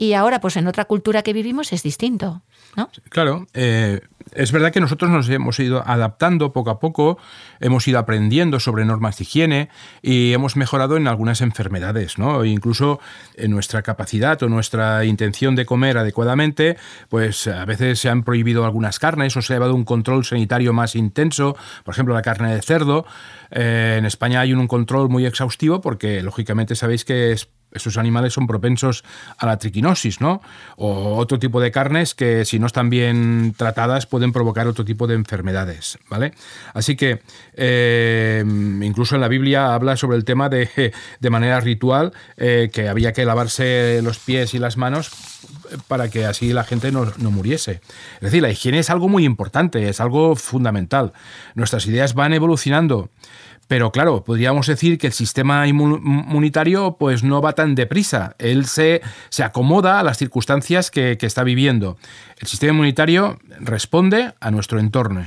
Y 0.00 0.14
ahora, 0.14 0.40
pues 0.40 0.56
en 0.56 0.66
otra 0.66 0.86
cultura 0.86 1.20
que 1.20 1.34
vivimos 1.34 1.74
es 1.74 1.82
distinto. 1.82 2.40
¿no? 2.74 2.88
Claro, 3.10 3.46
eh, 3.52 4.00
es 4.34 4.50
verdad 4.50 4.72
que 4.72 4.80
nosotros 4.80 5.10
nos 5.10 5.28
hemos 5.28 5.60
ido 5.60 5.86
adaptando 5.86 6.54
poco 6.54 6.70
a 6.70 6.80
poco, 6.80 7.18
hemos 7.60 7.86
ido 7.86 7.98
aprendiendo 7.98 8.60
sobre 8.60 8.86
normas 8.86 9.18
de 9.18 9.24
higiene 9.24 9.68
y 10.00 10.32
hemos 10.32 10.56
mejorado 10.56 10.96
en 10.96 11.06
algunas 11.06 11.42
enfermedades, 11.42 12.16
¿no? 12.16 12.46
incluso 12.46 12.98
en 13.34 13.50
nuestra 13.50 13.82
capacidad 13.82 14.42
o 14.42 14.48
nuestra 14.48 15.04
intención 15.04 15.54
de 15.54 15.66
comer 15.66 15.98
adecuadamente, 15.98 16.78
pues 17.10 17.46
a 17.46 17.66
veces 17.66 17.98
se 17.98 18.08
han 18.08 18.22
prohibido 18.22 18.64
algunas 18.64 18.98
carnes 19.00 19.36
o 19.36 19.42
se 19.42 19.52
ha 19.52 19.56
llevado 19.56 19.74
un 19.74 19.84
control 19.84 20.24
sanitario 20.24 20.72
más 20.72 20.96
intenso, 20.96 21.58
por 21.84 21.92
ejemplo 21.92 22.14
la 22.14 22.22
carne 22.22 22.54
de 22.54 22.62
cerdo. 22.62 23.04
Eh, 23.50 23.96
en 23.98 24.06
España 24.06 24.40
hay 24.40 24.54
un 24.54 24.66
control 24.66 25.10
muy 25.10 25.26
exhaustivo 25.26 25.82
porque 25.82 26.22
lógicamente 26.22 26.74
sabéis 26.74 27.04
que 27.04 27.32
es 27.32 27.50
esos 27.72 27.96
animales 27.96 28.32
son 28.32 28.46
propensos 28.46 29.04
a 29.38 29.46
la 29.46 29.58
triquinosis, 29.58 30.20
¿no? 30.20 30.42
O 30.76 31.16
otro 31.16 31.38
tipo 31.38 31.60
de 31.60 31.70
carnes 31.70 32.14
que 32.14 32.44
si 32.44 32.58
no 32.58 32.66
están 32.66 32.90
bien 32.90 33.54
tratadas 33.56 34.06
pueden 34.06 34.32
provocar 34.32 34.66
otro 34.66 34.84
tipo 34.84 35.06
de 35.06 35.14
enfermedades, 35.14 35.98
¿vale? 36.08 36.32
Así 36.74 36.96
que 36.96 37.22
eh, 37.54 38.42
incluso 38.46 39.14
en 39.14 39.20
la 39.20 39.28
Biblia 39.28 39.74
habla 39.74 39.96
sobre 39.96 40.16
el 40.16 40.24
tema 40.24 40.48
de, 40.48 40.92
de 41.20 41.30
manera 41.30 41.60
ritual 41.60 42.12
eh, 42.36 42.70
que 42.72 42.88
había 42.88 43.12
que 43.12 43.24
lavarse 43.24 44.00
los 44.02 44.18
pies 44.18 44.54
y 44.54 44.58
las 44.58 44.76
manos 44.76 45.10
para 45.88 46.08
que 46.08 46.26
así 46.26 46.52
la 46.52 46.64
gente 46.64 46.92
no, 46.92 47.12
no, 47.18 47.30
muriese. 47.30 47.80
Es 48.16 48.20
decir, 48.20 48.42
la 48.42 48.50
higiene 48.50 48.78
es 48.78 48.90
algo 48.90 49.08
muy 49.08 49.24
importante, 49.24 49.88
es 49.88 50.00
algo 50.00 50.36
fundamental. 50.36 51.12
Nuestras 51.54 51.86
ideas 51.86 52.14
van 52.14 52.32
evolucionando. 52.32 53.10
Pero 53.70 53.92
claro, 53.92 54.24
podríamos 54.24 54.66
decir 54.66 54.98
que 54.98 55.06
el 55.06 55.12
sistema 55.12 55.68
inmunitario 55.68 56.96
pues 56.98 57.22
no 57.22 57.40
va 57.40 57.52
tan 57.52 57.76
deprisa. 57.76 58.34
Él 58.40 58.66
se, 58.66 59.00
se 59.28 59.44
acomoda 59.44 60.00
a 60.00 60.02
las 60.02 60.18
circunstancias 60.18 60.90
que, 60.90 61.16
está 61.20 61.44
viviendo. 61.44 61.96
El 62.38 62.48
sistema 62.48 62.72
inmunitario 62.72 63.38
responde 63.60 64.34
a 64.40 64.50
nuestro 64.50 64.80
entorno. 64.80 65.24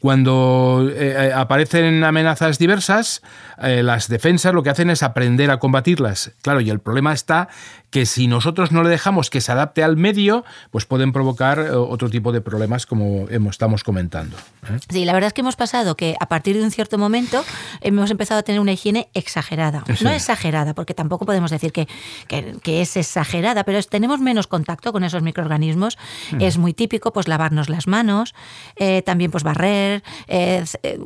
Cuando 0.00 0.90
eh, 0.90 1.28
eh, 1.28 1.32
aparecen 1.32 2.02
amenazas 2.02 2.58
diversas, 2.58 3.22
eh, 3.62 3.84
las 3.84 4.08
defensas 4.08 4.54
lo 4.54 4.64
que 4.64 4.70
hacen 4.70 4.90
es 4.90 5.04
aprender 5.04 5.52
a 5.52 5.60
combatirlas. 5.60 6.32
Claro, 6.42 6.60
y 6.60 6.70
el 6.70 6.80
problema 6.80 7.12
está 7.12 7.48
que 7.90 8.06
si 8.06 8.26
nosotros 8.26 8.70
no 8.70 8.82
le 8.82 8.90
dejamos 8.90 9.30
que 9.30 9.40
se 9.40 9.52
adapte 9.52 9.82
al 9.82 9.96
medio, 9.96 10.44
pues 10.70 10.84
pueden 10.84 11.12
provocar 11.12 11.58
eh, 11.58 11.70
otro 11.70 12.10
tipo 12.10 12.32
de 12.32 12.40
problemas 12.40 12.86
como 12.86 13.26
estamos 13.28 13.82
comentando. 13.82 14.36
¿eh? 14.68 14.78
Sí, 14.90 15.04
la 15.04 15.12
verdad 15.14 15.28
es 15.28 15.32
que 15.32 15.40
hemos 15.40 15.56
pasado 15.56 15.96
que 15.96 16.16
a 16.20 16.28
partir 16.28 16.56
de 16.56 16.62
un 16.62 16.70
cierto 16.70 16.98
momento 16.98 17.44
hemos 17.80 18.10
empezado 18.10 18.40
a 18.40 18.42
tener 18.42 18.60
una 18.60 18.72
higiene 18.72 19.08
exagerada. 19.14 19.84
No 20.00 20.10
exagerada, 20.10 20.74
porque 20.74 20.94
tampoco 20.94 21.24
podemos 21.24 21.50
decir 21.50 21.72
que, 21.72 21.88
que, 22.28 22.82
es 22.82 22.96
exagerada, 22.96 23.64
pero 23.64 23.82
tenemos 23.82 24.20
menos 24.20 24.46
contacto 24.46 24.92
con 24.92 25.02
esos 25.02 25.22
microorganismos. 25.22 25.98
Mm. 26.32 26.42
Es 26.42 26.58
muy 26.58 26.74
típico 26.74 27.12
pues 27.12 27.26
lavarnos 27.26 27.68
las 27.68 27.86
manos, 27.86 28.34
eh, 28.76 29.02
también 29.02 29.30
pues 29.30 29.44
barrer, 29.44 30.02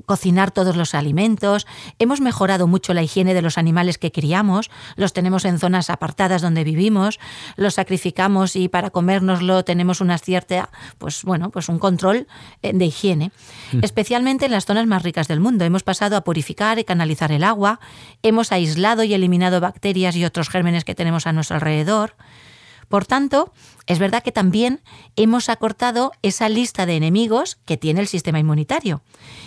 cocinar 0.06 0.50
todos 0.50 0.76
los 0.76 0.94
alimentos. 0.94 1.66
Hemos 1.98 2.20
mejorado 2.20 2.66
mucho 2.66 2.92
la 2.92 3.02
higiene 3.02 3.34
de 3.34 3.42
los 3.42 3.56
animales 3.56 3.98
que 3.98 4.10
criamos, 4.10 4.70
los 4.96 5.12
tenemos 5.12 5.44
en 5.44 5.58
zonas 5.58 5.90
apartadas 5.90 6.42
donde 6.42 6.64
vivimos, 6.64 6.71
los 7.56 7.74
sacrificamos 7.74 8.56
y 8.56 8.68
para 8.68 8.90
comérnoslo 8.90 9.64
tenemos 9.64 10.00
una 10.00 10.18
cierta, 10.18 10.70
pues 10.98 11.22
bueno, 11.24 11.50
pues 11.50 11.68
un 11.68 11.78
control 11.78 12.26
eh, 12.62 12.72
de 12.72 12.84
higiene, 12.86 13.32
mm. 13.72 13.80
especialmente 13.82 14.46
en 14.46 14.52
las 14.52 14.66
zonas 14.66 14.86
más 14.86 15.02
ricas 15.02 15.28
del 15.28 15.40
mundo. 15.40 15.64
Hemos 15.64 15.82
pasado 15.82 16.16
a 16.16 16.24
purificar 16.24 16.78
y 16.78 16.84
canalizar 16.84 17.32
el 17.32 17.44
agua, 17.44 17.80
hemos 18.22 18.52
aislado 18.52 19.04
y 19.04 19.14
eliminado 19.14 19.60
bacterias 19.60 20.16
y 20.16 20.24
otros 20.24 20.48
gérmenes 20.48 20.84
que 20.84 20.94
tenemos 20.94 21.26
a 21.26 21.32
nuestro 21.32 21.56
alrededor. 21.56 22.14
Por 22.92 23.06
tanto, 23.06 23.54
es 23.86 23.98
verdad 23.98 24.22
que 24.22 24.32
también 24.32 24.82
hemos 25.16 25.48
acortado 25.48 26.12
esa 26.20 26.50
lista 26.50 26.84
de 26.84 26.96
enemigos 26.96 27.58
que 27.64 27.78
tiene 27.78 28.02
el 28.02 28.06
sistema 28.06 28.38
inmunitario. 28.38 29.00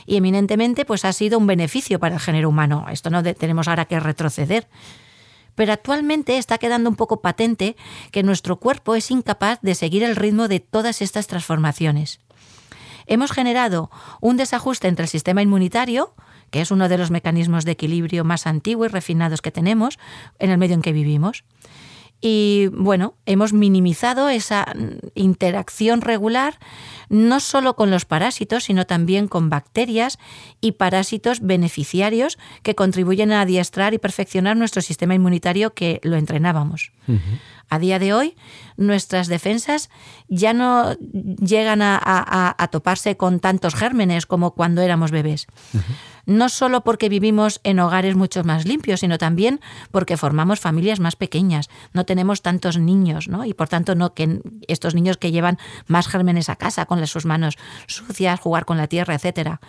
Y 0.07 0.15
eminentemente, 0.15 0.83
pues 0.83 1.05
ha 1.05 1.13
sido 1.13 1.37
un 1.37 1.45
beneficio 1.45 1.99
para 1.99 2.15
el 2.15 2.21
género 2.21 2.49
humano. 2.49 2.87
Esto 2.89 3.11
no 3.11 3.21
tenemos 3.21 3.67
ahora 3.67 3.85
que 3.85 3.99
retroceder. 3.99 4.67
Pero 5.55 5.73
actualmente 5.73 6.37
está 6.37 6.57
quedando 6.57 6.89
un 6.89 6.95
poco 6.95 7.21
patente 7.21 7.75
que 8.11 8.23
nuestro 8.23 8.57
cuerpo 8.57 8.95
es 8.95 9.09
incapaz 9.11 9.59
de 9.61 9.75
seguir 9.75 10.03
el 10.03 10.15
ritmo 10.15 10.47
de 10.47 10.59
todas 10.59 11.01
estas 11.01 11.27
transformaciones. 11.27 12.19
Hemos 13.07 13.31
generado 13.31 13.89
un 14.21 14.37
desajuste 14.37 14.87
entre 14.87 15.03
el 15.03 15.09
sistema 15.09 15.41
inmunitario, 15.41 16.13
que 16.51 16.61
es 16.61 16.71
uno 16.71 16.89
de 16.89 16.97
los 16.97 17.11
mecanismos 17.11 17.65
de 17.65 17.71
equilibrio 17.71 18.23
más 18.23 18.47
antiguos 18.47 18.89
y 18.89 18.91
refinados 18.91 19.41
que 19.41 19.51
tenemos 19.51 19.99
en 20.39 20.49
el 20.49 20.57
medio 20.57 20.75
en 20.75 20.81
que 20.81 20.91
vivimos, 20.91 21.43
y 22.21 22.69
bueno, 22.71 23.13
hemos 23.25 23.53
minimizado 23.53 24.29
esa 24.29 24.65
interacción 25.13 26.01
regular 26.01 26.57
no 27.15 27.39
solo 27.39 27.75
con 27.75 27.91
los 27.91 28.05
parásitos, 28.05 28.65
sino 28.65 28.85
también 28.85 29.27
con 29.27 29.49
bacterias 29.49 30.19
y 30.59 30.73
parásitos 30.73 31.39
beneficiarios 31.39 32.37
que 32.61 32.75
contribuyen 32.75 33.31
a 33.31 33.41
adiestrar 33.41 33.93
y 33.93 33.99
perfeccionar 33.99 34.57
nuestro 34.57 34.81
sistema 34.81 35.15
inmunitario 35.15 35.73
que 35.73 36.01
lo 36.03 36.17
entrenábamos. 36.17 36.91
A 37.69 37.79
día 37.79 37.99
de 37.99 38.13
hoy, 38.13 38.35
nuestras 38.75 39.27
defensas 39.27 39.89
ya 40.27 40.53
no 40.53 40.93
llegan 40.93 41.79
a, 41.81 42.69
toparse 42.71 43.15
con 43.15 43.39
tantos 43.39 43.75
gérmenes 43.75 44.25
como 44.25 44.51
cuando 44.51 44.81
éramos 44.81 45.11
bebés 45.11 45.47
no 46.25 46.49
solo 46.49 46.83
porque 46.83 47.09
vivimos 47.09 47.59
en 47.63 47.79
hogares 47.79 48.15
mucho 48.15 48.43
más 48.43 48.65
limpios, 48.65 49.01
sino 49.01 49.17
también 49.17 49.59
porque 49.91 50.17
formamos 50.17 50.59
familias 50.59 50.99
más 50.99 51.15
pequeñas, 51.15 51.69
no 51.93 52.05
tenemos 52.05 52.41
tantos 52.41 52.77
niños, 52.77 53.27
¿no? 53.27 53.45
Y 53.45 53.53
por 53.53 53.67
tanto, 53.67 53.95
no 53.95 54.13
que 54.13 54.41
estos 54.67 54.95
niños 54.95 55.17
que 55.17 55.31
llevan 55.31 55.57
más 55.87 56.07
gérmenes 56.07 56.49
a 56.49 56.55
casa 56.55 56.85
con 56.85 56.99
sus 57.07 57.25
manos 57.25 57.57
sucias, 57.87 58.39
jugar 58.39 58.65
con 58.65 58.77
la 58.77 58.87
tierra, 58.87 59.15
etcétera. 59.15 59.59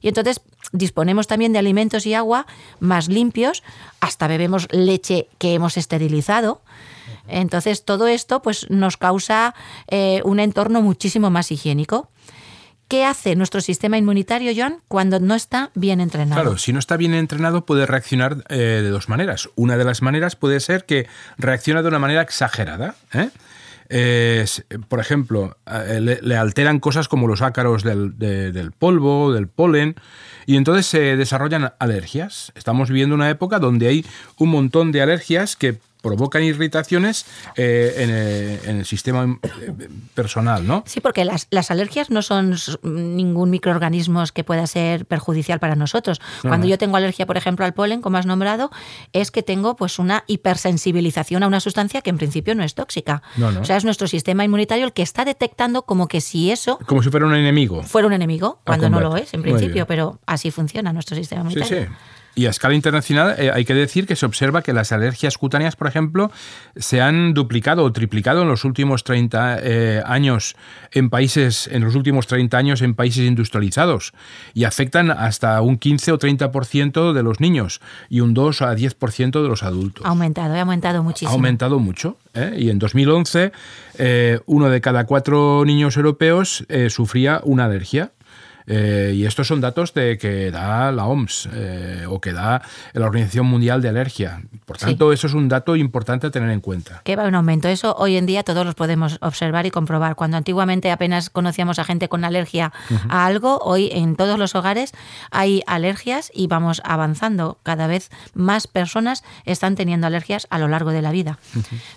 Y 0.00 0.08
entonces 0.08 0.40
disponemos 0.72 1.26
también 1.26 1.52
de 1.52 1.58
alimentos 1.58 2.06
y 2.06 2.14
agua 2.14 2.46
más 2.78 3.08
limpios, 3.08 3.62
hasta 4.00 4.26
bebemos 4.28 4.68
leche 4.70 5.28
que 5.38 5.54
hemos 5.54 5.76
esterilizado. 5.76 6.62
Entonces 7.28 7.84
todo 7.84 8.06
esto 8.06 8.42
pues, 8.42 8.68
nos 8.70 8.96
causa 8.96 9.54
eh, 9.88 10.20
un 10.24 10.40
entorno 10.40 10.82
muchísimo 10.82 11.30
más 11.30 11.52
higiénico. 11.52 12.10
¿Qué 12.88 13.04
hace 13.04 13.36
nuestro 13.36 13.60
sistema 13.60 13.98
inmunitario, 13.98 14.50
John, 14.56 14.82
cuando 14.88 15.20
no 15.20 15.36
está 15.36 15.70
bien 15.76 16.00
entrenado? 16.00 16.42
Claro, 16.42 16.58
si 16.58 16.72
no 16.72 16.80
está 16.80 16.96
bien 16.96 17.14
entrenado 17.14 17.64
puede 17.64 17.86
reaccionar 17.86 18.44
eh, 18.48 18.56
de 18.56 18.88
dos 18.88 19.08
maneras. 19.08 19.48
Una 19.54 19.76
de 19.76 19.84
las 19.84 20.02
maneras 20.02 20.34
puede 20.34 20.58
ser 20.58 20.86
que 20.86 21.06
reacciona 21.38 21.82
de 21.82 21.88
una 21.88 22.00
manera 22.00 22.22
exagerada. 22.22 22.96
¿eh? 23.12 23.30
Por 24.88 25.00
ejemplo, 25.00 25.56
eh, 25.66 26.18
le, 26.22 26.36
alteran 26.36 26.78
cosas 26.78 27.08
como 27.08 27.26
los 27.26 27.42
ácaros 27.42 27.82
del, 27.82 28.16
del, 28.18 28.70
polvo, 28.70 29.32
del 29.32 29.48
polen, 29.48 29.96
y 30.46 30.56
entonces 30.56 30.86
se 30.86 31.16
desarrollan 31.16 31.72
alergias. 31.80 32.52
Estamos 32.54 32.88
viviendo 32.88 33.16
una 33.16 33.30
época 33.30 33.58
donde 33.58 33.88
hay 33.88 34.06
un 34.38 34.50
montón 34.50 34.92
de 34.92 35.02
alergias 35.02 35.56
que 35.56 35.78
provocan 36.00 36.42
irritaciones 36.42 37.26
eh, 37.56 38.60
en, 38.64 38.76
el, 38.76 38.84
sistema 38.84 39.38
eh, 39.42 39.88
personal, 40.14 40.66
¿no? 40.66 40.82
Sí, 40.86 41.00
porque 41.00 41.24
las, 41.24 41.70
alergias 41.70 42.10
no 42.10 42.22
son 42.22 42.56
ningún 42.82 43.50
microorganismo 43.50 44.24
que 44.34 44.44
pueda 44.44 44.66
ser 44.66 45.06
perjudicial 45.06 45.60
para 45.60 45.76
nosotros. 45.76 46.20
Cuando 46.42 46.66
yo 46.66 46.78
tengo 46.78 46.96
alergia, 46.96 47.26
por 47.26 47.36
ejemplo, 47.36 47.64
al 47.64 47.74
polen, 47.74 48.00
como 48.00 48.18
has 48.18 48.26
nombrado, 48.26 48.70
es 49.12 49.30
que 49.30 49.42
tengo 49.42 49.76
pues 49.76 49.98
una 49.98 50.24
hipersensibilización 50.26 51.42
a 51.42 51.46
una 51.46 51.60
sustancia 51.60 52.02
que 52.02 52.10
en 52.10 52.18
principio 52.18 52.54
no 52.54 52.64
es 52.64 52.74
tóxica. 52.74 53.22
O 53.60 53.64
sea, 53.64 53.76
es 53.76 53.84
nuestro 53.84 54.08
sistema 54.08 54.44
inmunitario 54.44 54.84
el 54.84 54.92
que 54.92 55.02
está 55.02 55.24
detectando 55.24 55.82
como 55.82 56.08
que 56.08 56.20
si 56.20 56.50
eso... 56.50 56.78
Como 56.86 57.02
si 57.02 57.10
fuera 57.10 57.26
un 57.26 57.34
enemigo. 57.34 57.82
Fuera 57.82 58.06
un 58.06 58.12
enemigo, 58.12 58.60
cuando 58.64 58.90
no 58.90 59.00
lo 59.00 59.16
es, 59.16 59.34
en 59.34 59.42
principio, 59.42 59.86
pero 59.86 60.20
así 60.26 60.50
funciona 60.50 60.92
nuestro 60.92 61.16
sistema 61.16 61.42
inmunitario. 61.42 61.82
Sí, 61.82 61.86
sí. 61.86 61.94
Y 62.34 62.46
a 62.46 62.50
escala 62.50 62.74
internacional 62.74 63.34
eh, 63.38 63.50
hay 63.52 63.64
que 63.64 63.74
decir 63.74 64.06
que 64.06 64.14
se 64.14 64.24
observa 64.24 64.62
que 64.62 64.72
las 64.72 64.92
alergias 64.92 65.36
cutáneas, 65.36 65.74
por 65.74 65.88
ejemplo, 65.88 66.30
se 66.76 67.00
han 67.00 67.34
duplicado 67.34 67.82
o 67.84 67.92
triplicado 67.92 68.42
en 68.42 68.48
los 68.48 68.64
últimos 68.64 69.02
30 69.04 69.58
eh, 69.60 70.02
años 70.06 70.54
en 70.92 71.10
países, 71.10 71.68
en 71.70 71.82
los 71.82 71.96
últimos 71.96 72.26
30 72.28 72.56
años 72.56 72.82
en 72.82 72.94
países 72.94 73.26
industrializados 73.26 74.12
y 74.54 74.64
afectan 74.64 75.10
hasta 75.10 75.60
un 75.60 75.76
15 75.78 76.12
o 76.12 76.18
30% 76.18 77.12
de 77.12 77.22
los 77.22 77.40
niños 77.40 77.80
y 78.08 78.20
un 78.20 78.32
2 78.32 78.62
a 78.62 78.76
10% 78.76 79.42
de 79.42 79.48
los 79.48 79.62
adultos. 79.62 80.06
Ha 80.06 80.10
aumentado, 80.10 80.54
ha 80.54 80.60
aumentado 80.60 81.02
muchísimo. 81.02 81.30
Ha 81.30 81.34
aumentado 81.34 81.78
mucho. 81.80 82.16
¿eh? 82.34 82.54
Y 82.58 82.70
en 82.70 82.78
2011, 82.78 83.52
uno 84.46 84.70
de 84.70 84.80
cada 84.80 85.04
cuatro 85.04 85.64
niños 85.64 85.96
europeos 85.96 86.64
sufría 86.88 87.40
una 87.44 87.64
alergia. 87.64 88.12
Eh, 88.66 89.12
y 89.14 89.24
estos 89.24 89.46
son 89.48 89.60
datos 89.60 89.94
de 89.94 90.18
que 90.18 90.50
da 90.50 90.92
la 90.92 91.06
OMS 91.06 91.48
eh, 91.52 92.04
o 92.08 92.20
que 92.20 92.32
da 92.32 92.62
la 92.92 93.06
Organización 93.06 93.46
Mundial 93.46 93.82
de 93.82 93.88
Alergia. 93.88 94.42
Por 94.70 94.78
tanto, 94.78 95.12
eso 95.12 95.26
es 95.26 95.34
un 95.34 95.48
dato 95.48 95.74
importante 95.74 96.28
a 96.28 96.30
tener 96.30 96.48
en 96.50 96.60
cuenta. 96.60 97.00
Que 97.02 97.16
va 97.16 97.26
en 97.26 97.34
aumento. 97.34 97.66
Eso 97.66 97.96
hoy 97.98 98.16
en 98.16 98.24
día 98.24 98.44
todos 98.44 98.64
los 98.64 98.76
podemos 98.76 99.18
observar 99.20 99.66
y 99.66 99.72
comprobar. 99.72 100.14
Cuando 100.14 100.36
antiguamente 100.36 100.92
apenas 100.92 101.28
conocíamos 101.28 101.80
a 101.80 101.84
gente 101.84 102.08
con 102.08 102.24
alergia 102.24 102.72
a 103.08 103.26
algo, 103.26 103.58
hoy 103.64 103.90
en 103.92 104.14
todos 104.14 104.38
los 104.38 104.54
hogares 104.54 104.92
hay 105.32 105.64
alergias 105.66 106.30
y 106.32 106.46
vamos 106.46 106.82
avanzando. 106.84 107.58
Cada 107.64 107.88
vez 107.88 108.10
más 108.32 108.68
personas 108.68 109.24
están 109.44 109.74
teniendo 109.74 110.06
alergias 110.06 110.46
a 110.50 110.60
lo 110.60 110.68
largo 110.68 110.92
de 110.92 111.02
la 111.02 111.10
vida. 111.10 111.40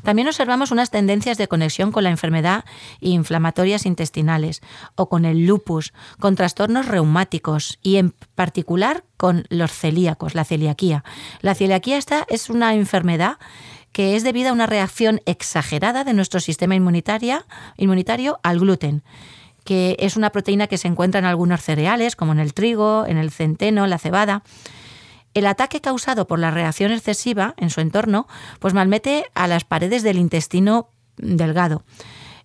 También 0.01 0.27
observamos 0.27 0.71
unas 0.71 0.89
tendencias 0.89 1.37
de 1.37 1.47
conexión 1.47 1.91
con 1.91 2.03
la 2.03 2.09
enfermedad 2.09 2.65
inflamatorias 3.01 3.85
intestinales 3.85 4.63
o 4.95 5.09
con 5.09 5.25
el 5.25 5.45
lupus, 5.45 5.93
con 6.19 6.35
trastornos 6.35 6.87
reumáticos 6.87 7.77
y 7.83 7.97
en 7.97 8.15
particular 8.33 9.03
con 9.23 9.45
los 9.47 9.71
celíacos, 9.71 10.35
la 10.35 10.43
celiaquía. 10.43 11.05
La 11.39 11.55
celiaquía 11.55 11.97
esta 11.97 12.25
es 12.27 12.49
una 12.49 12.73
enfermedad 12.73 13.37
que 13.93 14.17
es 14.17 14.23
debida 14.25 14.49
a 14.49 14.51
una 14.51 14.65
reacción 14.65 15.21
exagerada 15.25 16.03
de 16.03 16.13
nuestro 16.13 16.41
sistema 16.41 16.75
inmunitario, 16.75 17.45
inmunitario 17.77 18.41
al 18.43 18.59
gluten 18.59 19.01
que 19.63 19.95
es 19.99 20.17
una 20.17 20.31
proteína 20.31 20.67
que 20.67 20.77
se 20.77 20.89
encuentra 20.89 21.19
en 21.19 21.25
algunos 21.25 21.61
cereales, 21.61 22.17
como 22.17 22.33
en 22.33 22.39
el 22.39 22.53
trigo, 22.53 23.05
en 23.07 23.15
el 23.15 23.31
centeno, 23.31 23.87
la 23.87 23.97
cebada. 23.97 24.43
El 25.33 25.45
ataque 25.45 25.79
causado 25.79 26.27
por 26.27 26.37
la 26.37 26.51
reacción 26.51 26.91
excesiva 26.91 27.53
en 27.55 27.69
su 27.69 27.79
entorno, 27.79 28.27
pues 28.59 28.73
malmete 28.73 29.23
a 29.35 29.47
las 29.47 29.63
paredes 29.63 30.03
del 30.03 30.17
intestino 30.17 30.89
delgado. 31.15 31.85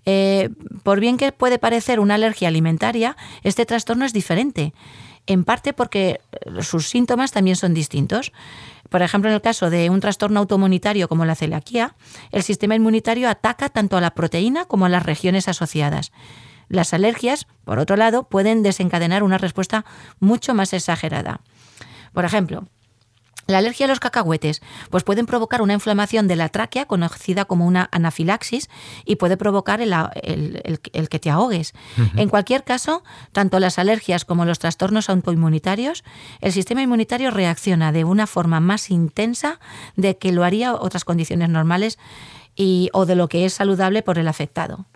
Eh, 0.06 0.50
por 0.84 1.00
bien 1.00 1.16
que 1.16 1.32
puede 1.32 1.58
parecer 1.58 1.98
una 1.98 2.14
alergia 2.14 2.46
alimentaria, 2.46 3.16
este 3.42 3.66
trastorno 3.66 4.04
es 4.04 4.12
diferente, 4.12 4.72
en 5.28 5.44
parte 5.44 5.72
porque 5.72 6.20
eh, 6.32 6.62
sus 6.62 6.88
síntomas 6.88 7.30
también 7.30 7.54
son 7.54 7.74
distintos. 7.74 8.32
Por 8.88 9.02
ejemplo, 9.02 9.30
en 9.30 9.34
el 9.34 9.42
caso 9.42 9.70
de 9.70 9.90
un 9.90 10.00
trastorno 10.00 10.40
autoinmunitario 10.40 11.08
como 11.08 11.26
la 11.26 11.34
celiaquía, 11.34 11.94
el 12.32 12.42
sistema 12.42 12.74
inmunitario 12.74 13.28
ataca 13.28 13.68
tanto 13.68 13.96
a 13.96 14.00
la 14.00 14.14
proteína 14.14 14.64
como 14.64 14.86
a 14.86 14.88
las 14.88 15.04
regiones 15.04 15.46
asociadas. 15.46 16.10
Las 16.68 16.92
alergias, 16.94 17.46
por 17.64 17.78
otro 17.78 17.96
lado, 17.96 18.24
pueden 18.24 18.62
desencadenar 18.62 19.22
una 19.22 19.38
respuesta 19.38 19.84
mucho 20.18 20.54
más 20.54 20.72
exagerada. 20.72 21.40
Por 22.12 22.24
ejemplo, 22.24 22.66
la 23.48 23.58
alergia 23.58 23.86
a 23.86 23.88
los 23.88 23.98
cacahuetes 23.98 24.60
pues 24.90 25.04
pueden 25.04 25.26
provocar 25.26 25.62
una 25.62 25.72
inflamación 25.72 26.28
de 26.28 26.36
la 26.36 26.50
tráquea 26.50 26.84
conocida 26.84 27.46
como 27.46 27.66
una 27.66 27.88
anafilaxis 27.92 28.68
y 29.04 29.16
puede 29.16 29.36
provocar 29.36 29.80
el, 29.80 29.88
que 31.10 31.18
te 31.18 31.30
ahogues. 31.30 31.72
En 32.16 32.28
cualquier 32.28 32.62
caso, 32.62 33.02
tanto 33.32 33.58
las 33.58 33.78
alergias 33.78 34.26
como 34.26 34.44
los 34.44 34.58
trastornos 34.58 35.08
autoinmunitarios, 35.08 36.04
el 36.40 36.52
sistema 36.52 36.82
inmunitario 36.82 37.30
reacciona 37.30 37.90
de 37.90 38.04
una 38.04 38.26
forma 38.26 38.60
más 38.60 38.90
intensa 38.90 39.58
de 39.96 40.18
que 40.18 40.30
lo 40.30 40.44
haría 40.44 40.74
otras 40.74 41.04
condiciones 41.04 41.48
normales 41.48 41.98
y, 42.54 42.90
o 42.92 43.06
de 43.06 43.16
lo 43.16 43.28
que 43.28 43.46
es 43.46 43.54
saludable 43.54 44.02
por 44.02 44.18
el 44.18 44.28
afectado. 44.28 44.86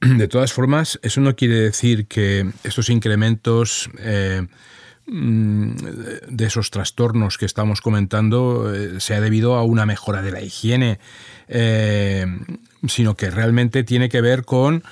De 0.00 0.26
todas 0.26 0.52
formas, 0.52 0.98
eso 1.02 1.20
no 1.20 1.36
quiere 1.36 1.54
decir 1.54 2.06
que 2.06 2.50
estos 2.64 2.90
incrementos 2.90 3.90
eh, 3.98 4.46
de 5.10 6.44
esos 6.44 6.70
trastornos 6.70 7.36
que 7.36 7.46
estamos 7.46 7.80
comentando 7.80 8.72
eh, 8.72 9.00
sea 9.00 9.20
debido 9.20 9.56
a 9.56 9.64
una 9.64 9.84
mejora 9.84 10.22
de 10.22 10.30
la 10.30 10.40
higiene, 10.40 11.00
eh, 11.48 12.26
sino 12.86 13.16
que 13.16 13.30
realmente 13.30 13.82
tiene 13.82 14.08
que 14.08 14.20
ver 14.20 14.44
con 14.44 14.84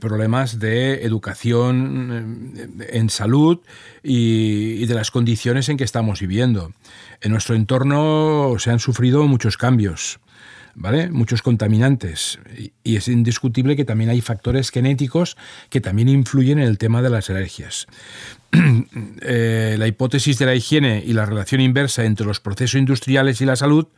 problemas 0.00 0.58
de 0.58 1.04
educación 1.04 2.52
en 2.90 3.08
salud 3.08 3.60
y, 4.02 4.84
de 4.84 4.94
las 4.94 5.10
condiciones 5.10 5.68
en 5.68 5.78
que 5.78 5.84
estamos 5.84 6.20
viviendo. 6.20 6.72
En 7.20 7.32
nuestro 7.32 7.54
entorno 7.54 8.56
se 8.58 8.70
han 8.70 8.80
sufrido 8.80 9.26
muchos 9.26 9.56
cambios. 9.56 10.18
¿Vale? 10.76 11.10
Muchos 11.10 11.42
contaminantes. 11.42 12.38
Y 12.84 12.96
es 12.96 13.08
indiscutible 13.08 13.74
que 13.76 13.84
también 13.84 14.10
hay 14.10 14.20
factores 14.20 14.70
genéticos 14.70 15.36
que 15.70 15.80
también 15.80 16.08
influyen 16.08 16.58
en 16.58 16.68
el 16.68 16.78
tema 16.78 17.02
de 17.02 17.10
las 17.10 17.28
alergias. 17.30 17.86
Eh, 19.22 19.76
la 19.78 19.86
hipótesis 19.86 20.38
de 20.38 20.46
la 20.46 20.54
higiene 20.54 21.02
y 21.04 21.12
la 21.12 21.26
relación 21.26 21.60
inversa 21.60 22.04
entre 22.04 22.26
los 22.26 22.40
procesos 22.40 22.78
industriales 22.78 23.40
y 23.40 23.44
la 23.44 23.56
salud, 23.56 23.88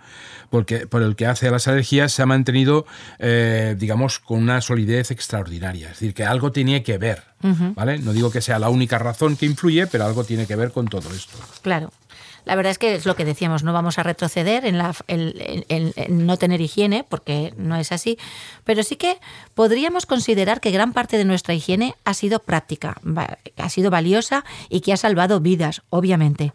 porque, 0.50 0.86
por 0.86 1.02
el 1.02 1.16
que 1.16 1.26
hace 1.26 1.48
a 1.48 1.50
las 1.50 1.68
alergias, 1.68 2.12
se 2.12 2.22
ha 2.22 2.26
mantenido, 2.26 2.86
eh, 3.18 3.76
digamos, 3.78 4.18
con 4.18 4.38
una 4.38 4.60
solidez 4.60 5.10
extraordinaria. 5.10 5.88
Es 5.88 6.00
decir, 6.00 6.14
que 6.14 6.24
algo 6.24 6.50
tiene 6.50 6.82
que 6.82 6.98
ver, 6.98 7.22
¿vale? 7.74 7.98
No 7.98 8.12
digo 8.12 8.30
que 8.30 8.40
sea 8.40 8.58
la 8.58 8.70
única 8.70 8.98
razón 8.98 9.36
que 9.36 9.46
influye, 9.46 9.86
pero 9.86 10.04
algo 10.04 10.24
tiene 10.24 10.46
que 10.46 10.56
ver 10.56 10.72
con 10.72 10.88
todo 10.88 11.12
esto. 11.12 11.36
Claro. 11.62 11.92
La 12.48 12.56
verdad 12.56 12.70
es 12.70 12.78
que 12.78 12.94
es 12.94 13.04
lo 13.04 13.14
que 13.14 13.26
decíamos, 13.26 13.62
no 13.62 13.74
vamos 13.74 13.98
a 13.98 14.02
retroceder 14.02 14.64
en, 14.64 14.78
la, 14.78 14.94
no 16.08 16.38
tener 16.38 16.62
higiene, 16.62 17.04
porque 17.04 17.52
no 17.58 17.76
es 17.76 17.92
así, 17.92 18.18
pero 18.64 18.82
sí 18.82 18.96
que 18.96 19.18
podríamos 19.52 20.06
considerar 20.06 20.62
que 20.62 20.70
gran 20.70 20.94
parte 20.94 21.18
de 21.18 21.26
nuestra 21.26 21.52
higiene 21.52 21.94
ha 22.06 22.14
sido 22.14 22.38
práctica, 22.38 23.02
ha 23.58 23.68
sido 23.68 23.90
valiosa 23.90 24.46
y 24.70 24.80
que 24.80 24.94
ha 24.94 24.96
salvado 24.96 25.40
vidas, 25.40 25.82
obviamente. 25.90 26.54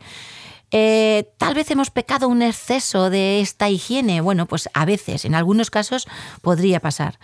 Eh, 0.71 1.29
tal 1.37 1.53
vez 1.53 1.69
hemos 1.69 1.91
pecado 1.91 2.27
un 2.27 2.41
exceso 2.41 3.11
de 3.11 3.41
esta 3.41 3.69
higiene. 3.69 4.19
Bueno, 4.21 4.47
pues 4.47 4.69
a 4.73 4.85
veces, 4.85 5.25
en 5.25 5.35
algunos 5.35 5.69
casos, 5.69 6.07
podría 6.41 6.79
pasar 6.79 7.19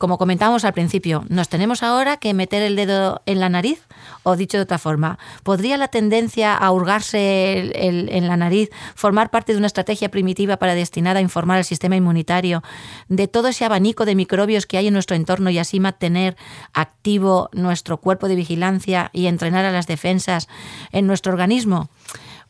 como 0.00 0.16
comentábamos 0.16 0.64
al 0.64 0.72
principio, 0.72 1.26
¿nos 1.28 1.50
tenemos 1.50 1.82
ahora 1.82 2.16
que 2.16 2.32
meter 2.32 2.62
el 2.62 2.74
dedo 2.74 3.20
en 3.26 3.38
la 3.38 3.50
nariz? 3.50 3.86
O 4.22 4.34
dicho 4.34 4.56
de 4.56 4.62
otra 4.62 4.78
forma, 4.78 5.18
¿podría 5.42 5.76
la 5.76 5.88
tendencia 5.88 6.56
a 6.56 6.72
hurgarse 6.72 7.70
en 7.74 8.26
la 8.26 8.38
nariz 8.38 8.70
formar 8.94 9.30
parte 9.30 9.52
de 9.52 9.58
una 9.58 9.66
estrategia 9.66 10.10
primitiva 10.10 10.56
para 10.56 10.74
destinar 10.74 11.18
a 11.18 11.20
informar 11.20 11.58
al 11.58 11.66
sistema 11.66 11.96
inmunitario 11.96 12.62
de 13.10 13.28
todo 13.28 13.48
ese 13.48 13.66
abanico 13.66 14.06
de 14.06 14.14
microbios 14.14 14.64
que 14.64 14.78
hay 14.78 14.86
en 14.86 14.94
nuestro 14.94 15.16
entorno 15.16 15.50
y 15.50 15.58
así 15.58 15.80
mantener 15.80 16.34
activo 16.72 17.50
nuestro 17.52 17.98
cuerpo 17.98 18.26
de 18.26 18.36
vigilancia 18.36 19.10
y 19.12 19.26
entrenar 19.26 19.66
a 19.66 19.70
las 19.70 19.86
defensas 19.86 20.48
en 20.92 21.06
nuestro 21.06 21.30
organismo? 21.30 21.90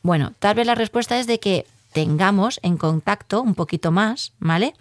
Bueno, 0.02 0.34
tal 0.38 0.54
vez 0.54 0.68
la 0.68 0.76
respuesta 0.76 1.18
es 1.18 1.26
de 1.26 1.40
que 1.40 1.66
tengamos 1.92 2.60
en 2.62 2.76
contacto 2.76 3.42
un 3.42 3.56
poquito 3.56 3.90
más, 3.90 4.34
¿vale? 4.38 4.72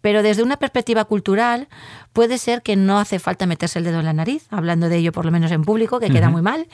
Pero 0.00 0.22
desde 0.22 0.42
una 0.42 0.56
perspectiva 0.56 1.04
cultural 1.04 1.68
puede 2.12 2.38
ser 2.38 2.62
que 2.62 2.76
no 2.76 2.98
hace 2.98 3.18
falta 3.18 3.46
meterse 3.46 3.78
el 3.78 3.84
dedo 3.84 4.00
en 4.00 4.06
la 4.06 4.12
nariz, 4.12 4.46
hablando 4.50 4.88
de 4.88 4.96
ello 4.96 5.12
por 5.12 5.24
lo 5.24 5.30
menos 5.30 5.50
en 5.52 5.62
público, 5.62 6.00
que 6.00 6.10
queda 6.10 6.30
muy 6.30 6.42
mal. 6.42 6.66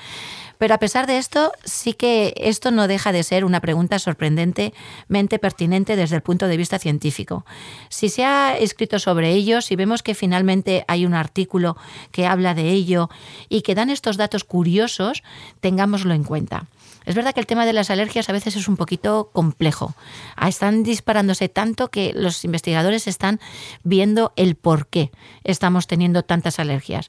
Pero 0.58 0.74
a 0.74 0.78
pesar 0.78 1.06
de 1.06 1.18
esto, 1.18 1.52
sí 1.64 1.92
que 1.92 2.32
esto 2.36 2.70
no 2.70 2.88
deja 2.88 3.12
de 3.12 3.22
ser 3.22 3.44
una 3.44 3.60
pregunta 3.60 3.98
sorprendentemente 3.98 5.38
pertinente 5.38 5.96
desde 5.96 6.16
el 6.16 6.22
punto 6.22 6.48
de 6.48 6.56
vista 6.56 6.78
científico. 6.78 7.44
Si 7.90 8.08
se 8.08 8.24
ha 8.24 8.56
escrito 8.56 8.98
sobre 8.98 9.32
ello, 9.32 9.60
si 9.60 9.76
vemos 9.76 10.02
que 10.02 10.14
finalmente 10.14 10.84
hay 10.88 11.04
un 11.04 11.14
artículo 11.14 11.76
que 12.10 12.26
habla 12.26 12.54
de 12.54 12.70
ello 12.70 13.10
y 13.48 13.62
que 13.62 13.74
dan 13.74 13.90
estos 13.90 14.16
datos 14.16 14.44
curiosos, 14.44 15.22
tengámoslo 15.60 16.14
en 16.14 16.24
cuenta. 16.24 16.66
Es 17.06 17.14
verdad 17.14 17.32
que 17.32 17.40
el 17.40 17.46
tema 17.46 17.64
de 17.64 17.72
las 17.72 17.88
alergias 17.90 18.28
a 18.28 18.32
veces 18.32 18.56
es 18.56 18.66
un 18.66 18.76
poquito 18.76 19.30
complejo. 19.32 19.94
Ah, 20.34 20.48
están 20.48 20.82
disparándose 20.82 21.48
tanto 21.48 21.88
que 21.88 22.12
los 22.14 22.44
investigadores 22.44 23.06
están 23.06 23.40
viendo 23.84 24.32
el 24.34 24.56
por 24.56 24.88
qué 24.88 25.12
estamos 25.44 25.86
teniendo 25.86 26.24
tantas 26.24 26.58
alergias. 26.58 27.08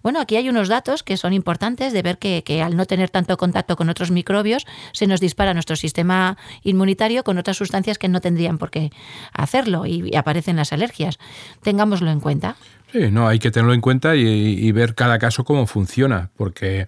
Bueno, 0.00 0.20
aquí 0.20 0.36
hay 0.36 0.48
unos 0.48 0.68
datos 0.68 1.02
que 1.02 1.16
son 1.16 1.32
importantes 1.32 1.92
de 1.92 2.02
ver 2.02 2.18
que, 2.18 2.62
al 2.62 2.76
no 2.76 2.86
tener 2.86 3.10
tanto 3.10 3.36
contacto 3.36 3.76
con 3.76 3.88
otros 3.88 4.10
microbios, 4.12 4.64
se 4.92 5.06
nos 5.08 5.20
dispara 5.20 5.54
nuestro 5.54 5.74
sistema 5.74 6.38
inmunitario 6.62 7.24
con 7.24 7.36
otras 7.38 7.56
sustancias 7.56 7.98
que 7.98 8.08
no 8.08 8.20
tendrían 8.20 8.58
por 8.58 8.70
qué 8.70 8.90
hacerlo 9.32 9.86
y, 9.86 10.14
aparecen 10.14 10.56
las 10.56 10.72
alergias. 10.72 11.18
Tengámoslo 11.62 12.10
en 12.10 12.20
cuenta. 12.20 12.56
Sí, 12.92 13.10
no, 13.10 13.26
hay 13.26 13.40
que 13.40 13.50
tenerlo 13.50 13.74
en 13.74 13.80
cuenta 13.80 14.14
y 14.14 14.70
ver 14.70 14.94
cada 14.94 15.18
caso 15.18 15.44
cómo 15.44 15.66
funciona, 15.66 16.30
porque 16.36 16.86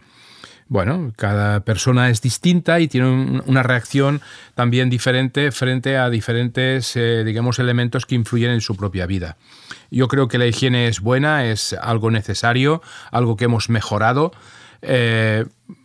bueno, 0.68 1.12
cada 1.16 1.60
persona 1.60 2.10
es 2.10 2.22
distinta 2.22 2.80
y 2.80 2.88
tiene 2.88 3.42
una 3.46 3.62
reacción 3.62 4.20
también 4.54 4.90
diferente 4.90 5.52
frente 5.52 5.96
a 5.96 6.08
diferentes, 6.10 6.96
eh, 6.96 7.22
digamos, 7.24 7.58
elementos 7.58 8.06
que 8.06 8.14
influyen 8.14 8.50
en 8.50 8.60
su 8.60 8.76
propia 8.76 9.06
vida. 9.06 9.36
Yo 9.90 10.08
creo 10.08 10.28
que 10.28 10.38
la 10.38 10.46
higiene 10.46 10.88
es 10.88 11.00
buena, 11.00 11.46
es 11.46 11.74
algo 11.74 12.10
necesario, 12.10 12.82
algo 13.10 13.36
que 13.36 13.44
hemos 13.44 13.68
mejorado. 13.68 14.32
Eh, 14.82 15.44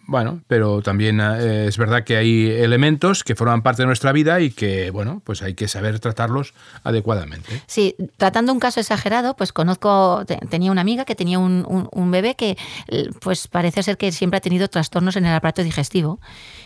bueno, 0.10 0.42
pero 0.48 0.82
también 0.82 1.22
eh, 1.22 1.68
es 1.68 1.78
verdad 1.78 2.04
que 2.04 2.18
hay 2.18 2.50
elementos 2.50 3.24
que 3.24 3.36
forman 3.36 3.62
parte 3.62 3.84
de 3.84 3.86
nuestra 3.86 4.12
vida 4.12 4.42
y 4.42 4.50
que, 4.50 4.90
bueno, 4.90 5.22
pues 5.24 5.44
hay 5.44 5.54
que 5.54 5.68
saber 5.68 6.00
tratarlos 6.00 6.54
adecuadamente. 6.84 7.62
Sí, 7.68 7.96
tratando 8.18 8.52
un 8.52 8.60
caso 8.60 8.80
exagerado, 8.80 9.36
pues 9.36 9.54
conozco, 9.54 10.26
tenía 10.50 10.72
una 10.72 10.82
amiga 10.82 11.06
que 11.06 11.16
tenía 11.16 11.38
un, 11.38 11.88
un, 11.92 12.12
bebé 12.12 12.36
que, 12.36 12.58
pues 13.22 13.48
parece 13.48 13.84
ser 13.84 13.98
que 13.98 14.12
siempre 14.12 14.38
ha 14.38 14.42
tenido 14.42 14.68
trastornos 14.68 15.16
en 15.16 15.26
el 15.26 15.34
aparato 15.34 15.64
digestivo 15.64 16.20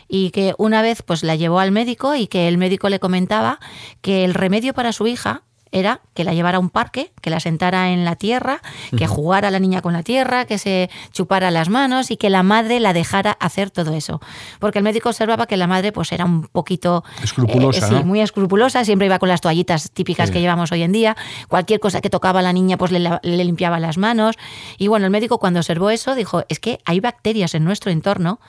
y 0.08 0.32
que 0.32 0.54
una 0.58 0.82
vez, 0.82 1.02
pues 1.04 1.24
la 1.24 1.36
llevó 1.36 1.60
al 1.60 1.72
médico 1.72 2.16
y 2.16 2.28
que 2.28 2.48
el 2.48 2.58
médico 2.58 2.88
le 2.88 3.00
comentaba 3.00 3.60
que 4.02 4.24
el 4.24 4.34
remedio 4.34 4.74
para 4.74 4.94
su 4.94 5.06
hija 5.06 5.44
era 5.74 6.02
que 6.14 6.24
la 6.24 6.34
llevara 6.34 6.58
a 6.58 6.60
un 6.60 6.70
parque, 6.70 7.12
que 7.20 7.32
la 7.32 7.40
sentara 7.40 7.90
en 7.90 8.06
la 8.06 8.16
tierra, 8.16 8.62
que 8.96 9.08
jugara 9.08 9.50
la 9.50 9.60
niña 9.60 9.82
con 9.82 9.92
la 9.92 10.04
tierra, 10.04 10.46
que 10.46 10.60
se 10.60 10.90
chupara 11.12 11.50
las 11.50 11.68
manos 11.68 12.12
y 12.12 12.18
que 12.18 12.30
la 12.30 12.44
madre 12.44 12.80
la 12.80 12.94
dejara 12.94 13.32
hacer 13.40 13.72
todo 13.72 13.94
eso. 13.94 14.22
Porque 14.60 14.78
el 14.78 14.84
médico 14.84 15.10
observaba 15.10 15.48
que 15.48 15.58
la 15.58 15.66
madre 15.66 15.92
pues 15.92 16.12
era 16.12 16.26
un 16.26 16.44
poquito... 16.48 17.04
Escrupulosa. 17.24 17.88
Eh, 17.88 17.90
sí, 17.90 18.04
muy 18.06 18.22
escrupulosa, 18.22 18.86
siempre 18.86 19.08
iba 19.08 19.18
con 19.18 19.30
las 19.30 19.42
toallitas 19.42 19.92
típicas 19.92 20.30
que 20.30 20.40
llevamos 20.40 20.72
hoy 20.72 20.84
en 20.84 20.92
día. 20.92 21.18
Cualquier 21.48 21.80
cosa 21.80 22.02
que 22.02 22.12
tocaba 22.12 22.40
a 22.40 22.44
la 22.44 22.54
niña 22.54 22.78
pues 22.78 22.92
le, 22.92 23.00
le 23.00 23.44
limpiaba 23.44 23.80
las 23.80 23.98
manos. 23.98 24.36
Y 24.78 24.88
bueno, 24.88 25.06
el 25.06 25.12
médico 25.12 25.40
cuando 25.40 25.60
observó 25.60 25.90
eso 25.90 26.14
dijo, 26.14 26.44
es 26.50 26.60
que 26.60 26.80
hay 26.86 27.00
bacterias 27.00 27.56
en 27.56 27.64
nuestro 27.66 27.92
entorno 27.92 28.40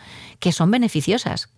que 0.40 0.52
son 0.52 0.70
beneficiosas, 0.70 1.48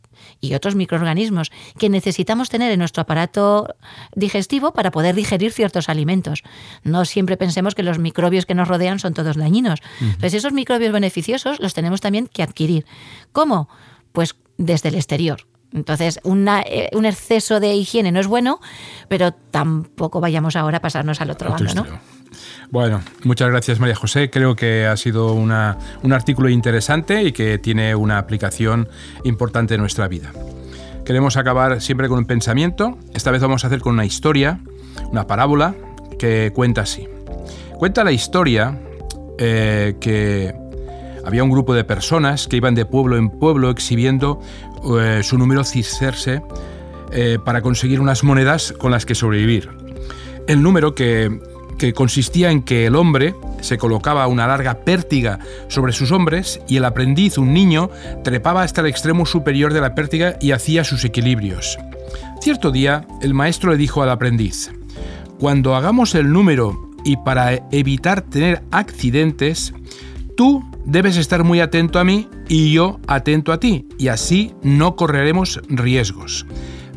y 0.41 0.55
otros 0.55 0.75
microorganismos 0.75 1.51
que 1.79 1.89
necesitamos 1.89 2.49
tener 2.49 2.73
en 2.73 2.79
nuestro 2.79 3.03
aparato 3.03 3.75
digestivo 4.15 4.73
para 4.73 4.91
poder 4.91 5.15
digerir 5.15 5.53
ciertos 5.53 5.89
alimentos. 5.89 6.43
No 6.83 7.05
siempre 7.05 7.37
pensemos 7.37 7.75
que 7.75 7.83
los 7.83 7.99
microbios 7.99 8.47
que 8.47 8.55
nos 8.55 8.69
rodean 8.69 8.99
son 8.99 9.15
todos 9.15 9.37
dañinos. 9.37 9.81
Entonces 10.01 10.35
esos 10.35 10.53
microbios 10.53 10.93
beneficiosos 10.93 11.61
los 11.61 11.75
tenemos 11.75 12.01
también 12.01 12.29
que 12.29 12.43
adquirir. 12.43 12.87
¿Cómo? 13.33 13.69
Pues 14.13 14.37
desde 14.59 14.89
el 14.89 14.95
exterior. 14.95 15.47
Entonces, 15.77 16.19
eh, 16.25 16.89
un 16.93 17.05
exceso 17.05 17.61
de 17.61 17.75
higiene 17.75 18.11
no 18.11 18.19
es 18.19 18.27
bueno, 18.27 18.61
pero 19.09 19.33
tampoco 19.33 20.21
vayamos 20.21 20.57
ahora 20.57 20.79
a 20.79 20.81
pasarnos 20.81 21.21
al 21.21 21.31
otro 21.31 21.51
lado, 21.51 21.75
¿no? 21.75 21.87
Bueno, 22.71 23.03
muchas 23.25 23.49
gracias 23.51 23.79
María 23.79 23.95
José. 23.95 24.31
Creo 24.31 24.57
que 24.57 24.87
ha 24.87 24.97
sido 24.97 25.35
un 25.35 25.53
artículo 25.53 26.49
interesante 26.49 27.23
y 27.23 27.33
que 27.33 27.59
tiene 27.59 27.95
una 27.95 28.19
aplicación 28.19 28.89
importante 29.25 29.75
en 29.75 29.81
nuestra 29.81 30.09
vida. 30.09 30.33
Queremos 31.05 31.37
acabar 31.37 31.81
siempre 31.81 32.09
con 32.09 32.19
un 32.19 32.25
pensamiento. 32.25 32.99
Esta 33.15 33.31
vez 33.31 33.43
vamos 33.43 33.63
a 33.63 33.69
hacer 33.69 33.81
con 33.81 33.95
una 33.95 34.07
historia, 34.07 34.61
una 35.11 35.27
parábola 35.27 35.75
que 36.19 36.53
cuenta 36.55 36.81
así. 36.81 37.07
Cuenta 37.79 38.03
la 38.03 38.13
historia 38.13 38.81
eh, 39.39 39.97
que 40.01 40.55
había 41.27 41.45
un 41.45 41.51
grupo 41.51 41.75
de 41.75 41.85
personas 41.85 42.49
que 42.49 42.57
iban 42.57 42.75
de 42.75 42.87
pueblo 42.87 43.17
en 43.17 43.29
pueblo 43.29 43.71
exhibiendo 43.71 44.41
eh, 44.99 45.21
su 45.23 45.37
número 45.37 45.65
cisterce 45.65 46.41
eh, 47.13 47.39
para 47.45 47.61
conseguir 47.61 48.01
unas 48.01 48.25
monedas 48.25 48.73
con 48.73 48.91
las 48.91 49.05
que 49.05 49.15
sobrevivir. 49.15 49.69
El 50.47 50.63
número 50.63 50.95
que 50.95 51.41
que 51.79 51.93
consistía 51.93 52.51
en 52.51 52.63
que 52.63 52.87
el 52.87 52.97
hombre 52.97 53.35
se 53.61 53.79
colocaba 53.79 54.27
una 54.27 54.47
larga 54.47 54.81
pértiga 54.81 55.39
sobre 55.69 55.93
sus 55.93 56.13
hombres 56.13 56.61
y 56.69 56.77
el 56.77 56.85
aprendiz, 56.85 57.39
un 57.39 57.53
niño, 57.53 57.91
trepaba 58.25 58.63
hasta 58.63 58.81
el 58.81 58.87
extremo 58.87 59.27
superior 59.27 59.73
de 59.73 59.81
la 59.81 59.95
pértiga 59.95 60.37
y 60.41 60.53
hacía 60.53 60.85
sus 60.85 61.05
equilibrios. 61.05 61.79
Cierto 62.41 62.71
día, 62.71 63.07
el 63.23 63.35
maestro 63.35 63.71
le 63.71 63.77
dijo 63.77 64.03
al 64.03 64.11
aprendiz, 64.11 64.71
cuando 65.39 65.75
hagamos 65.75 66.15
el 66.15 66.33
número 66.33 66.91
y 67.05 67.17
para 67.19 67.55
evitar 67.71 68.23
tener 68.23 68.63
accidentes, 68.71 69.75
tú 70.37 70.65
debes 70.87 71.17
estar 71.17 71.45
muy 71.45 71.61
atento 71.61 71.99
a 71.99 72.05
mí 72.05 72.29
y 72.49 72.73
yo 72.73 73.01
atento 73.07 73.53
a 73.53 73.61
ti, 73.61 73.87
y 73.99 74.09
así 74.09 74.55
no 74.63 74.97
correremos 74.97 75.61
riesgos. 75.69 76.47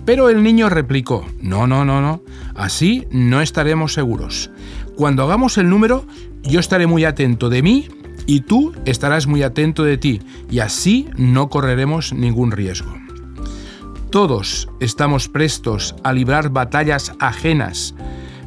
Pero 0.06 0.30
el 0.30 0.42
niño 0.42 0.70
replicó, 0.70 1.26
no, 1.42 1.68
no, 1.68 1.84
no, 1.84 2.02
no, 2.02 2.24
así 2.56 3.06
no 3.12 3.42
estaremos 3.42 3.94
seguros. 3.94 4.50
Cuando 4.96 5.24
hagamos 5.24 5.58
el 5.58 5.70
número, 5.70 6.06
yo 6.44 6.60
estaré 6.60 6.88
muy 6.88 7.04
atento 7.04 7.50
de 7.50 7.62
mí 7.62 7.88
y 8.26 8.42
tú 8.42 8.74
estarás 8.86 9.28
muy 9.28 9.44
atento 9.44 9.84
de 9.84 9.98
ti, 9.98 10.22
y 10.50 10.60
así 10.60 11.08
no 11.18 11.50
correremos 11.50 12.14
ningún 12.14 12.52
riesgo. 12.52 12.94
Todos 14.12 14.70
estamos 14.80 15.28
prestos 15.28 15.96
a 16.04 16.14
librar 16.14 16.50
batallas 16.50 17.14
ajenas, 17.20 17.96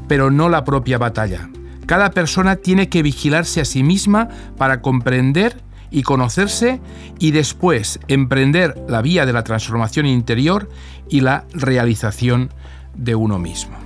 pero 0.08 0.30
no 0.30 0.48
la 0.48 0.64
propia 0.64 0.98
batalla. 0.98 1.50
Cada 1.92 2.12
persona 2.12 2.56
tiene 2.56 2.88
que 2.88 3.02
vigilarse 3.02 3.60
a 3.60 3.66
sí 3.66 3.82
misma 3.82 4.30
para 4.56 4.80
comprender 4.80 5.60
y 5.90 6.04
conocerse 6.04 6.80
y 7.18 7.32
después 7.32 8.00
emprender 8.08 8.82
la 8.88 9.02
vía 9.02 9.26
de 9.26 9.34
la 9.34 9.44
transformación 9.44 10.06
interior 10.06 10.70
y 11.10 11.20
la 11.20 11.44
realización 11.52 12.48
de 12.94 13.14
uno 13.14 13.38
mismo. 13.38 13.76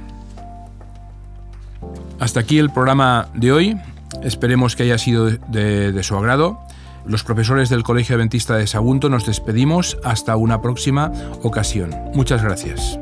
Hasta 2.20 2.38
aquí 2.38 2.58
el 2.58 2.70
programa 2.70 3.26
de 3.34 3.50
hoy. 3.50 3.76
Esperemos 4.22 4.76
que 4.76 4.84
haya 4.84 4.98
sido 4.98 5.26
de, 5.26 6.00
su 6.04 6.16
agrado. 6.16 6.60
Los 7.06 7.24
profesores 7.24 7.70
del 7.70 7.82
Colegio 7.82 8.14
Adventista 8.14 8.54
de 8.54 8.68
Sagunto 8.68 9.08
nos 9.08 9.26
despedimos 9.26 9.98
hasta 10.04 10.36
una 10.36 10.62
próxima 10.62 11.10
ocasión. 11.42 11.90
Muchas 12.14 12.40
gracias. 12.40 13.00